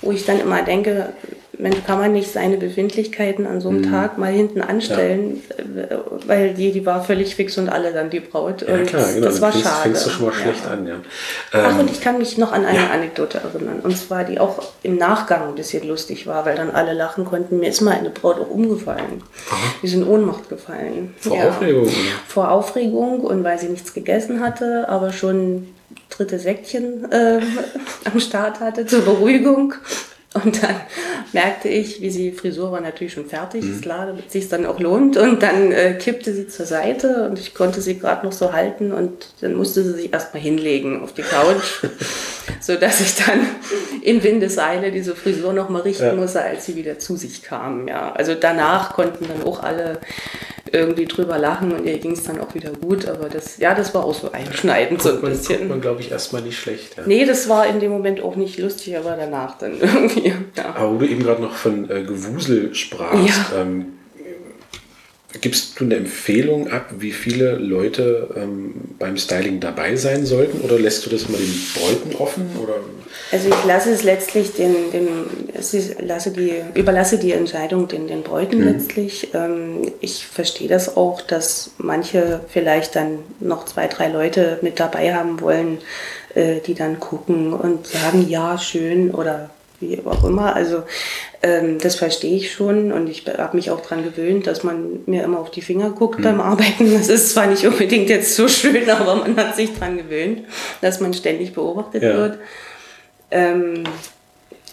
wo 0.00 0.12
ich 0.12 0.26
dann 0.26 0.40
immer 0.40 0.62
denke, 0.62 1.12
Mensch, 1.58 1.84
kann 1.86 1.98
man 1.98 2.12
nicht 2.12 2.32
seine 2.32 2.56
Befindlichkeiten 2.56 3.46
an 3.46 3.60
so 3.60 3.68
einem 3.68 3.82
mhm. 3.82 3.90
Tag 3.90 4.16
mal 4.16 4.32
hinten 4.32 4.62
anstellen, 4.62 5.42
ja. 5.76 6.02
weil 6.26 6.54
die, 6.54 6.72
die 6.72 6.86
war 6.86 7.04
völlig 7.04 7.34
fix 7.34 7.58
und 7.58 7.68
alle 7.68 7.92
dann 7.92 8.08
die 8.08 8.20
Braut. 8.20 8.62
Ja, 8.62 8.78
klar, 8.78 9.06
genau. 9.12 9.26
Das 9.26 9.40
war 9.42 9.52
fängst, 9.52 9.68
schade. 9.68 9.82
Fängst 9.82 10.06
du 10.06 10.10
schon 10.10 10.26
mal 10.26 10.32
schlecht 10.32 10.64
ja. 10.64 10.70
an, 10.70 10.86
ja. 10.86 10.94
Ach, 11.52 11.74
und 11.74 11.80
ähm, 11.80 11.88
ich 11.92 12.00
kann 12.00 12.18
mich 12.18 12.38
noch 12.38 12.52
an 12.52 12.64
eine 12.64 12.78
ja. 12.78 12.90
Anekdote 12.90 13.38
erinnern. 13.38 13.80
Und 13.82 13.96
zwar, 13.98 14.24
die 14.24 14.40
auch 14.40 14.62
im 14.82 14.96
Nachgang 14.96 15.48
ein 15.48 15.54
bisschen 15.54 15.86
lustig 15.86 16.26
war, 16.26 16.46
weil 16.46 16.56
dann 16.56 16.70
alle 16.70 16.94
lachen 16.94 17.26
konnten. 17.26 17.58
Mir 17.58 17.68
ist 17.68 17.82
mal 17.82 17.92
eine 17.92 18.10
Braut 18.10 18.40
auch 18.40 18.50
umgefallen. 18.50 19.22
Aha. 19.50 19.56
Die 19.82 19.86
ist 19.86 19.94
in 19.94 20.06
Ohnmacht 20.06 20.48
gefallen. 20.48 21.14
Vor 21.18 21.36
Aufregung? 21.36 21.82
Oder? 21.82 21.92
Vor 22.28 22.50
Aufregung 22.50 23.20
und 23.20 23.44
weil 23.44 23.58
sie 23.58 23.68
nichts 23.68 23.92
gegessen 23.92 24.40
hatte, 24.40 24.88
aber 24.88 25.12
schon 25.12 25.68
dritte 26.08 26.38
Säckchen 26.38 27.10
äh, 27.12 27.40
am 28.10 28.20
Start 28.20 28.60
hatte 28.60 28.86
zur 28.86 29.02
Beruhigung. 29.02 29.74
Und 30.34 30.62
dann 30.62 30.76
merkte 31.32 31.68
ich, 31.68 32.00
wie 32.00 32.10
sie 32.10 32.32
Frisur 32.32 32.72
war 32.72 32.80
natürlich 32.80 33.12
schon 33.12 33.26
fertig, 33.26 33.64
mhm. 33.64 33.72
ist 33.72 33.82
klar, 33.82 34.06
damit 34.06 34.30
sich 34.30 34.48
dann 34.48 34.66
auch 34.66 34.80
lohnt. 34.80 35.16
Und 35.16 35.42
dann 35.42 35.72
äh, 35.72 35.94
kippte 35.94 36.32
sie 36.32 36.48
zur 36.48 36.66
Seite 36.66 37.28
und 37.28 37.38
ich 37.38 37.54
konnte 37.54 37.80
sie 37.80 37.98
gerade 37.98 38.24
noch 38.26 38.32
so 38.32 38.52
halten 38.52 38.92
und 38.92 39.28
dann 39.40 39.54
musste 39.54 39.82
sie 39.82 39.92
sich 39.92 40.12
erstmal 40.12 40.42
hinlegen 40.42 41.02
auf 41.02 41.12
die 41.12 41.22
Couch, 41.22 41.84
so 42.60 42.76
dass 42.76 43.00
ich 43.00 43.14
dann 43.16 43.46
in 44.02 44.22
Windeseile 44.22 44.90
diese 44.90 45.14
Frisur 45.14 45.52
noch 45.52 45.68
mal 45.68 45.82
richten 45.82 46.04
ja. 46.04 46.14
musste, 46.14 46.42
als 46.42 46.66
sie 46.66 46.76
wieder 46.76 46.98
zu 46.98 47.16
sich 47.16 47.42
kam. 47.42 47.88
Ja, 47.88 48.12
also 48.12 48.34
danach 48.34 48.94
konnten 48.94 49.26
dann 49.28 49.46
auch 49.46 49.62
alle 49.62 50.00
irgendwie 50.72 51.04
drüber 51.04 51.38
lachen 51.38 51.72
und 51.72 51.84
ihr 51.84 51.98
ging 51.98 52.12
es 52.12 52.24
dann 52.24 52.40
auch 52.40 52.54
wieder 52.54 52.70
gut. 52.70 53.06
Aber 53.06 53.28
das, 53.28 53.58
ja, 53.58 53.74
das 53.74 53.94
war 53.94 54.04
auch 54.04 54.14
so 54.14 54.32
einschneidend, 54.32 55.02
so 55.02 55.10
ein 55.10 55.22
man, 55.22 55.30
bisschen. 55.30 55.68
man, 55.68 55.80
glaube 55.80 56.00
ich, 56.00 56.10
erstmal 56.10 56.42
nicht 56.42 56.58
schlecht. 56.58 56.96
Ja. 56.96 57.02
Nee, 57.06 57.24
das 57.24 57.48
war 57.48 57.66
in 57.66 57.80
dem 57.80 57.90
Moment 57.90 58.22
auch 58.22 58.36
nicht 58.36 58.58
lustig, 58.58 58.96
aber 58.96 59.16
danach 59.16 59.58
dann 59.58 59.74
irgendwie. 59.80 60.34
Ja. 60.56 60.74
Aber 60.74 60.94
wo 60.94 60.98
du 60.98 61.06
eben 61.06 61.22
gerade 61.22 61.42
noch 61.42 61.54
von 61.54 61.90
äh, 61.90 62.02
Gewusel 62.02 62.74
sprachst, 62.74 63.52
ja. 63.52 63.62
ähm, 63.62 63.98
Gibst 65.40 65.80
du 65.80 65.84
eine 65.84 65.96
Empfehlung 65.96 66.70
ab, 66.70 66.90
wie 66.98 67.12
viele 67.12 67.56
Leute 67.56 68.28
ähm, 68.36 68.74
beim 68.98 69.16
Styling 69.16 69.60
dabei 69.60 69.96
sein 69.96 70.26
sollten 70.26 70.60
oder 70.60 70.78
lässt 70.78 71.06
du 71.06 71.10
das 71.10 71.28
mal 71.28 71.38
den 71.38 71.54
Bräuten 71.74 72.16
offen? 72.16 72.50
Oder? 72.62 72.74
Also 73.30 73.48
ich 73.48 73.64
lasse 73.64 73.90
es 73.90 74.02
letztlich 74.02 74.52
den, 74.52 74.74
den 74.92 75.08
lasse 76.06 76.30
die, 76.30 76.54
überlasse 76.74 77.18
die 77.18 77.32
Entscheidung 77.32 77.88
den, 77.88 78.06
den 78.06 78.22
Bräuten 78.22 78.58
mhm. 78.58 78.68
letztlich. 78.68 79.28
Ähm, 79.34 79.92
ich 80.00 80.26
verstehe 80.26 80.68
das 80.68 80.96
auch, 80.96 81.22
dass 81.22 81.70
manche 81.78 82.40
vielleicht 82.48 82.94
dann 82.94 83.18
noch 83.40 83.64
zwei, 83.64 83.86
drei 83.86 84.08
Leute 84.08 84.58
mit 84.60 84.80
dabei 84.80 85.14
haben 85.14 85.40
wollen, 85.40 85.78
äh, 86.34 86.60
die 86.60 86.74
dann 86.74 87.00
gucken 87.00 87.52
und 87.52 87.86
sagen, 87.86 88.28
ja, 88.28 88.58
schön 88.58 89.10
oder 89.12 89.50
wie 89.82 90.00
auch 90.04 90.24
immer. 90.24 90.56
Also 90.56 90.84
ähm, 91.42 91.78
das 91.78 91.96
verstehe 91.96 92.36
ich 92.36 92.52
schon 92.52 92.92
und 92.92 93.08
ich 93.08 93.26
habe 93.26 93.56
mich 93.56 93.70
auch 93.70 93.80
daran 93.80 94.04
gewöhnt, 94.04 94.46
dass 94.46 94.62
man 94.62 95.00
mir 95.06 95.24
immer 95.24 95.40
auf 95.40 95.50
die 95.50 95.60
Finger 95.60 95.90
guckt 95.90 96.20
mhm. 96.20 96.24
beim 96.24 96.40
Arbeiten. 96.40 96.92
Das 96.94 97.08
ist 97.08 97.30
zwar 97.30 97.46
nicht 97.46 97.66
unbedingt 97.66 98.08
jetzt 98.08 98.34
so 98.34 98.48
schön, 98.48 98.88
aber 98.88 99.16
man 99.16 99.36
hat 99.36 99.56
sich 99.56 99.74
daran 99.74 99.98
gewöhnt, 99.98 100.44
dass 100.80 101.00
man 101.00 101.12
ständig 101.12 101.52
beobachtet 101.52 102.02
ja. 102.02 102.14
wird. 102.14 102.38
Ähm, 103.30 103.84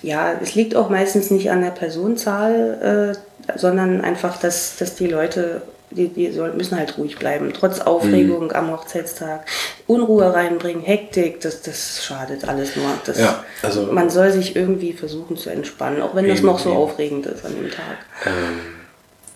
ja, 0.01 0.33
es 0.41 0.55
liegt 0.55 0.75
auch 0.75 0.89
meistens 0.89 1.29
nicht 1.31 1.51
an 1.51 1.61
der 1.61 1.71
Personenzahl, 1.71 3.15
äh, 3.17 3.57
sondern 3.57 4.01
einfach, 4.01 4.37
dass, 4.39 4.77
dass 4.77 4.95
die 4.95 5.07
Leute 5.07 5.61
die, 5.91 6.07
die 6.09 6.31
soll, 6.31 6.53
müssen 6.53 6.77
halt 6.77 6.97
ruhig 6.97 7.17
bleiben, 7.17 7.51
trotz 7.53 7.79
Aufregung 7.79 8.45
mhm. 8.45 8.51
am 8.51 8.71
Hochzeitstag. 8.71 9.45
Unruhe 9.87 10.33
reinbringen, 10.33 10.83
Hektik, 10.83 11.41
das, 11.41 11.61
das 11.61 12.03
schadet 12.03 12.47
alles 12.47 12.75
nur. 12.75 12.85
Das, 13.05 13.19
ja, 13.19 13.43
also 13.63 13.87
man 13.91 14.09
soll 14.09 14.31
sich 14.31 14.55
irgendwie 14.55 14.93
versuchen 14.93 15.35
zu 15.35 15.49
entspannen, 15.49 16.01
auch 16.01 16.15
wenn 16.15 16.25
eben, 16.25 16.35
das 16.35 16.43
noch 16.43 16.59
so 16.59 16.69
eben. 16.69 16.77
aufregend 16.77 17.25
ist 17.25 17.45
an 17.45 17.55
dem 17.55 17.71
Tag. 17.71 17.97
Ähm, 18.25 18.59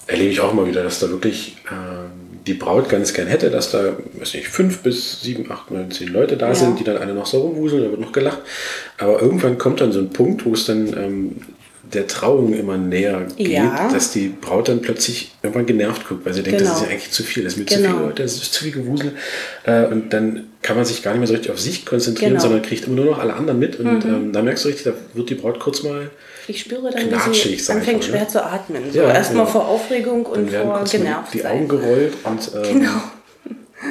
erlebe 0.08 0.32
ich 0.32 0.42
auch 0.42 0.54
mal 0.54 0.68
wieder, 0.68 0.84
dass 0.84 1.00
da 1.00 1.10
wirklich 1.10 1.58
ähm, 1.72 2.12
die 2.46 2.54
Braut 2.54 2.90
ganz 2.90 3.14
gern 3.14 3.28
hätte, 3.28 3.50
dass 3.50 3.72
da, 3.72 3.94
weiß 4.14 4.34
nicht, 4.34 4.48
fünf 4.48 4.80
bis 4.80 5.22
sieben, 5.22 5.52
acht, 5.52 5.72
neun, 5.72 5.92
zehn 5.92 6.10
Leute 6.10 6.38
da 6.38 6.50
ja. 6.50 6.56
sind, 6.56 6.80
die 6.80 6.84
dann 6.84 6.98
alle 6.98 7.14
noch 7.14 7.26
so 7.26 7.42
rumwuseln, 7.42 7.84
da 7.84 7.90
wird 7.90 8.02
noch 8.02 8.12
gelacht. 8.12 8.40
Aber 8.98 9.22
irgendwann 9.22 9.58
kommt 9.58 9.82
dann 9.82 9.92
so 9.92 10.00
ein 10.00 10.10
Punkt, 10.10 10.46
wo 10.46 10.54
es 10.54 10.66
dann 10.66 10.88
ähm, 10.98 11.36
der 11.94 12.08
Trauung 12.08 12.54
immer 12.54 12.78
näher 12.78 13.28
geht, 13.36 13.48
ja. 13.50 13.90
dass 13.92 14.12
die 14.12 14.30
Braut 14.30 14.70
dann 14.70 14.82
plötzlich 14.82 15.32
irgendwann 15.42 15.66
genervt 15.66 16.08
guckt, 16.08 16.26
weil 16.26 16.34
sie 16.34 16.44
denkt, 16.44 16.60
genau. 16.60 16.72
das 16.72 16.82
ist 16.82 16.86
ja 16.86 16.92
eigentlich 16.92 17.12
zu 17.12 17.24
viel, 17.24 17.44
das 17.44 17.54
ist 17.54 17.60
mir 17.60 17.66
genau. 17.66 17.90
zu 17.90 17.96
viel 17.96 18.06
Leute, 18.06 18.24
das 18.24 18.34
ist 18.34 18.54
zu 18.54 18.64
viel 18.64 18.74
Gewusel. 18.74 19.12
Äh, 19.66 19.86
und 19.86 20.12
dann 20.14 20.48
kann 20.62 20.76
man 20.76 20.86
sich 20.86 21.04
gar 21.04 21.12
nicht 21.12 21.20
mehr 21.20 21.28
so 21.28 21.34
richtig 21.34 21.52
auf 21.52 21.60
sich 21.60 21.86
konzentrieren, 21.86 22.34
genau. 22.34 22.42
sondern 22.42 22.62
kriegt 22.62 22.88
immer 22.88 22.96
nur 22.96 23.06
noch 23.06 23.20
alle 23.20 23.34
anderen 23.34 23.60
mit. 23.60 23.80
Und 23.80 24.06
mhm. 24.06 24.14
ähm, 24.14 24.34
da 24.34 24.42
merkst 24.42 24.64
du 24.64 24.70
richtig, 24.70 24.86
da 24.86 24.94
wird 25.14 25.30
die 25.30 25.36
Braut 25.36 25.60
kurz 25.60 25.84
mal 25.84 26.10
ich 26.48 26.60
spüre 26.60 26.92
dann, 26.92 27.10
wie 27.10 27.58
sie 27.58 27.72
anfängt 27.72 28.00
mal, 28.00 28.04
schwer 28.04 28.22
ne? 28.22 28.28
zu 28.28 28.44
atmen. 28.44 28.92
So 28.92 29.00
ja, 29.00 29.14
erstmal 29.14 29.46
genau. 29.46 29.52
vor 29.52 29.68
Aufregung 29.68 30.26
und 30.26 30.52
vor 30.52 30.84
genervt. 30.84 31.34
Die 31.34 31.46
Augen 31.46 31.68
gerollt 31.68 32.14
und 32.24 32.52
ähm, 32.54 32.80
genau. 32.80 33.02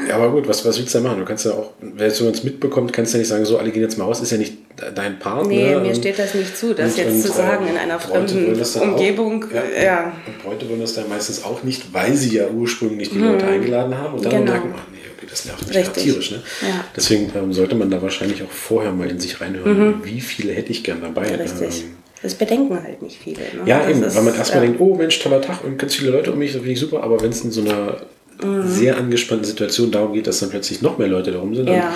Ja, 0.08 0.16
aber 0.16 0.30
gut, 0.30 0.48
was, 0.48 0.64
was 0.64 0.78
willst 0.78 0.94
du 0.94 0.98
da 0.98 1.08
machen? 1.08 1.20
Du 1.20 1.24
kannst 1.24 1.44
ja 1.44 1.52
auch, 1.52 1.72
wenn 1.80 2.06
jetzt 2.06 2.18
jemand 2.18 2.44
mitbekommt, 2.44 2.92
kannst 2.92 3.12
du 3.12 3.18
ja 3.18 3.20
nicht 3.20 3.28
sagen, 3.28 3.44
so, 3.44 3.58
alle 3.58 3.70
gehen 3.70 3.82
jetzt 3.82 3.98
mal 3.98 4.04
raus, 4.04 4.20
ist 4.20 4.32
ja 4.32 4.38
nicht 4.38 4.54
dein 4.94 5.18
Partner. 5.18 5.48
Nee, 5.48 5.76
mir 5.76 5.94
steht 5.94 6.18
das 6.18 6.34
nicht 6.34 6.56
zu, 6.56 6.74
das 6.74 6.92
und, 6.92 6.98
jetzt 6.98 7.12
und, 7.12 7.22
zu 7.22 7.32
sagen 7.32 7.66
in 7.68 7.76
einer 7.76 7.98
fremden 7.98 8.60
Umgebung. 8.80 9.44
Auch, 9.44 9.54
ja, 9.54 9.82
ja. 9.82 10.12
Und 10.26 10.42
Bräute 10.42 10.68
wollen 10.68 10.80
das 10.80 10.94
dann 10.94 11.08
meistens 11.08 11.44
auch 11.44 11.62
nicht, 11.62 11.92
weil 11.92 12.14
sie 12.14 12.36
ja 12.36 12.48
ursprünglich 12.48 13.10
die 13.10 13.16
hm. 13.16 13.32
Leute 13.32 13.46
eingeladen 13.46 13.96
haben 13.96 14.14
und 14.14 14.24
dann 14.24 14.32
genau. 14.32 14.52
merken, 14.52 14.74
ach 14.76 14.86
nee, 14.92 14.98
okay, 15.16 15.26
das 15.28 15.44
nervt 15.44 15.68
mich 15.68 15.76
Richtig. 15.76 16.02
tierisch. 16.02 16.30
Ne? 16.30 16.42
Ja. 16.62 16.84
Deswegen 16.96 17.30
ähm, 17.36 17.52
sollte 17.52 17.74
man 17.74 17.90
da 17.90 18.00
wahrscheinlich 18.00 18.42
auch 18.42 18.50
vorher 18.50 18.92
mal 18.92 19.10
in 19.10 19.20
sich 19.20 19.40
reinhören, 19.40 19.98
mhm. 19.98 20.04
wie 20.04 20.20
viele 20.20 20.52
hätte 20.52 20.70
ich 20.70 20.82
gern 20.82 21.00
dabei. 21.02 21.34
Richtig. 21.36 21.82
Ähm, 21.82 21.96
das 22.22 22.34
bedenken 22.34 22.80
halt 22.80 23.02
nicht 23.02 23.18
viele. 23.22 23.40
Ne? 23.40 23.62
Ja, 23.66 23.80
das 23.80 23.90
eben, 23.90 24.02
ist, 24.04 24.16
weil 24.16 24.22
man 24.22 24.34
erstmal 24.36 24.62
ja. 24.62 24.68
denkt, 24.68 24.80
oh 24.80 24.94
Mensch, 24.94 25.18
toller 25.18 25.40
Tag 25.40 25.64
und 25.64 25.76
ganz 25.76 25.96
viele 25.96 26.12
Leute 26.12 26.32
um 26.32 26.38
mich, 26.38 26.52
das 26.52 26.60
finde 26.60 26.72
ich 26.72 26.80
super, 26.80 27.02
aber 27.02 27.20
wenn 27.20 27.30
es 27.30 27.42
in 27.42 27.50
so 27.50 27.62
einer 27.62 27.96
mhm. 28.42 28.66
sehr 28.66 28.96
angespannten 28.96 29.44
Situation 29.44 29.90
darum 29.90 30.12
geht, 30.12 30.26
dass 30.26 30.40
dann 30.40 30.50
plötzlich 30.50 30.82
noch 30.82 30.98
mehr 30.98 31.08
Leute 31.08 31.32
darum 31.32 31.54
sind. 31.54 31.68
Ja. 31.68 31.94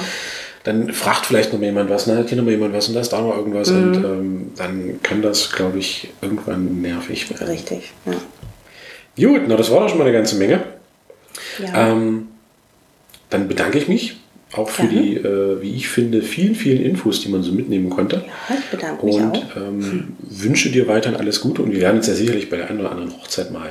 Dann 0.64 0.92
fragt 0.92 1.26
vielleicht 1.26 1.52
noch 1.52 1.60
mal 1.60 1.66
jemand 1.66 1.90
was, 1.90 2.06
na, 2.06 2.16
hat 2.16 2.28
hier 2.28 2.38
noch 2.38 2.44
mal 2.44 2.50
jemand 2.50 2.74
was 2.74 2.88
und 2.88 2.94
da 2.94 3.00
ist 3.00 3.12
da 3.12 3.20
noch 3.20 3.36
irgendwas. 3.36 3.70
Mhm. 3.70 3.76
Und 3.76 4.04
ähm, 4.04 4.50
dann 4.56 5.00
kann 5.02 5.22
das, 5.22 5.52
glaube 5.52 5.78
ich, 5.78 6.08
irgendwann 6.20 6.82
nervig 6.82 7.30
werden. 7.30 7.46
Richtig, 7.46 7.92
ja. 8.04 9.28
Gut, 9.28 9.42
na, 9.46 9.56
das 9.56 9.70
war 9.70 9.80
doch 9.80 9.88
schon 9.88 9.98
mal 9.98 10.04
eine 10.04 10.12
ganze 10.12 10.36
Menge. 10.36 10.64
Ja. 11.58 11.92
Ähm, 11.92 12.28
dann 13.30 13.48
bedanke 13.48 13.78
ich 13.78 13.88
mich 13.88 14.16
auch 14.52 14.68
für 14.68 14.84
ja. 14.84 14.88
die, 14.88 15.16
äh, 15.16 15.60
wie 15.60 15.74
ich 15.74 15.88
finde, 15.88 16.22
vielen, 16.22 16.54
vielen 16.54 16.82
Infos, 16.82 17.20
die 17.20 17.28
man 17.28 17.42
so 17.42 17.52
mitnehmen 17.52 17.90
konnte. 17.90 18.24
Ja, 18.26 18.56
ich 18.56 18.64
bedanke 18.66 19.06
mich 19.06 19.16
und, 19.16 19.36
auch. 19.36 19.56
Und 19.56 19.82
ähm, 19.84 20.16
wünsche 20.20 20.70
dir 20.70 20.86
weiterhin 20.88 21.18
alles 21.18 21.40
Gute 21.40 21.62
und 21.62 21.72
wir 21.72 21.80
werden 21.80 21.96
uns 21.96 22.06
ja 22.06 22.14
sicherlich 22.14 22.48
bei 22.48 22.56
der 22.56 22.70
einen 22.70 22.80
oder 22.80 22.92
anderen 22.92 23.12
Hochzeit 23.12 23.50
mal 23.50 23.70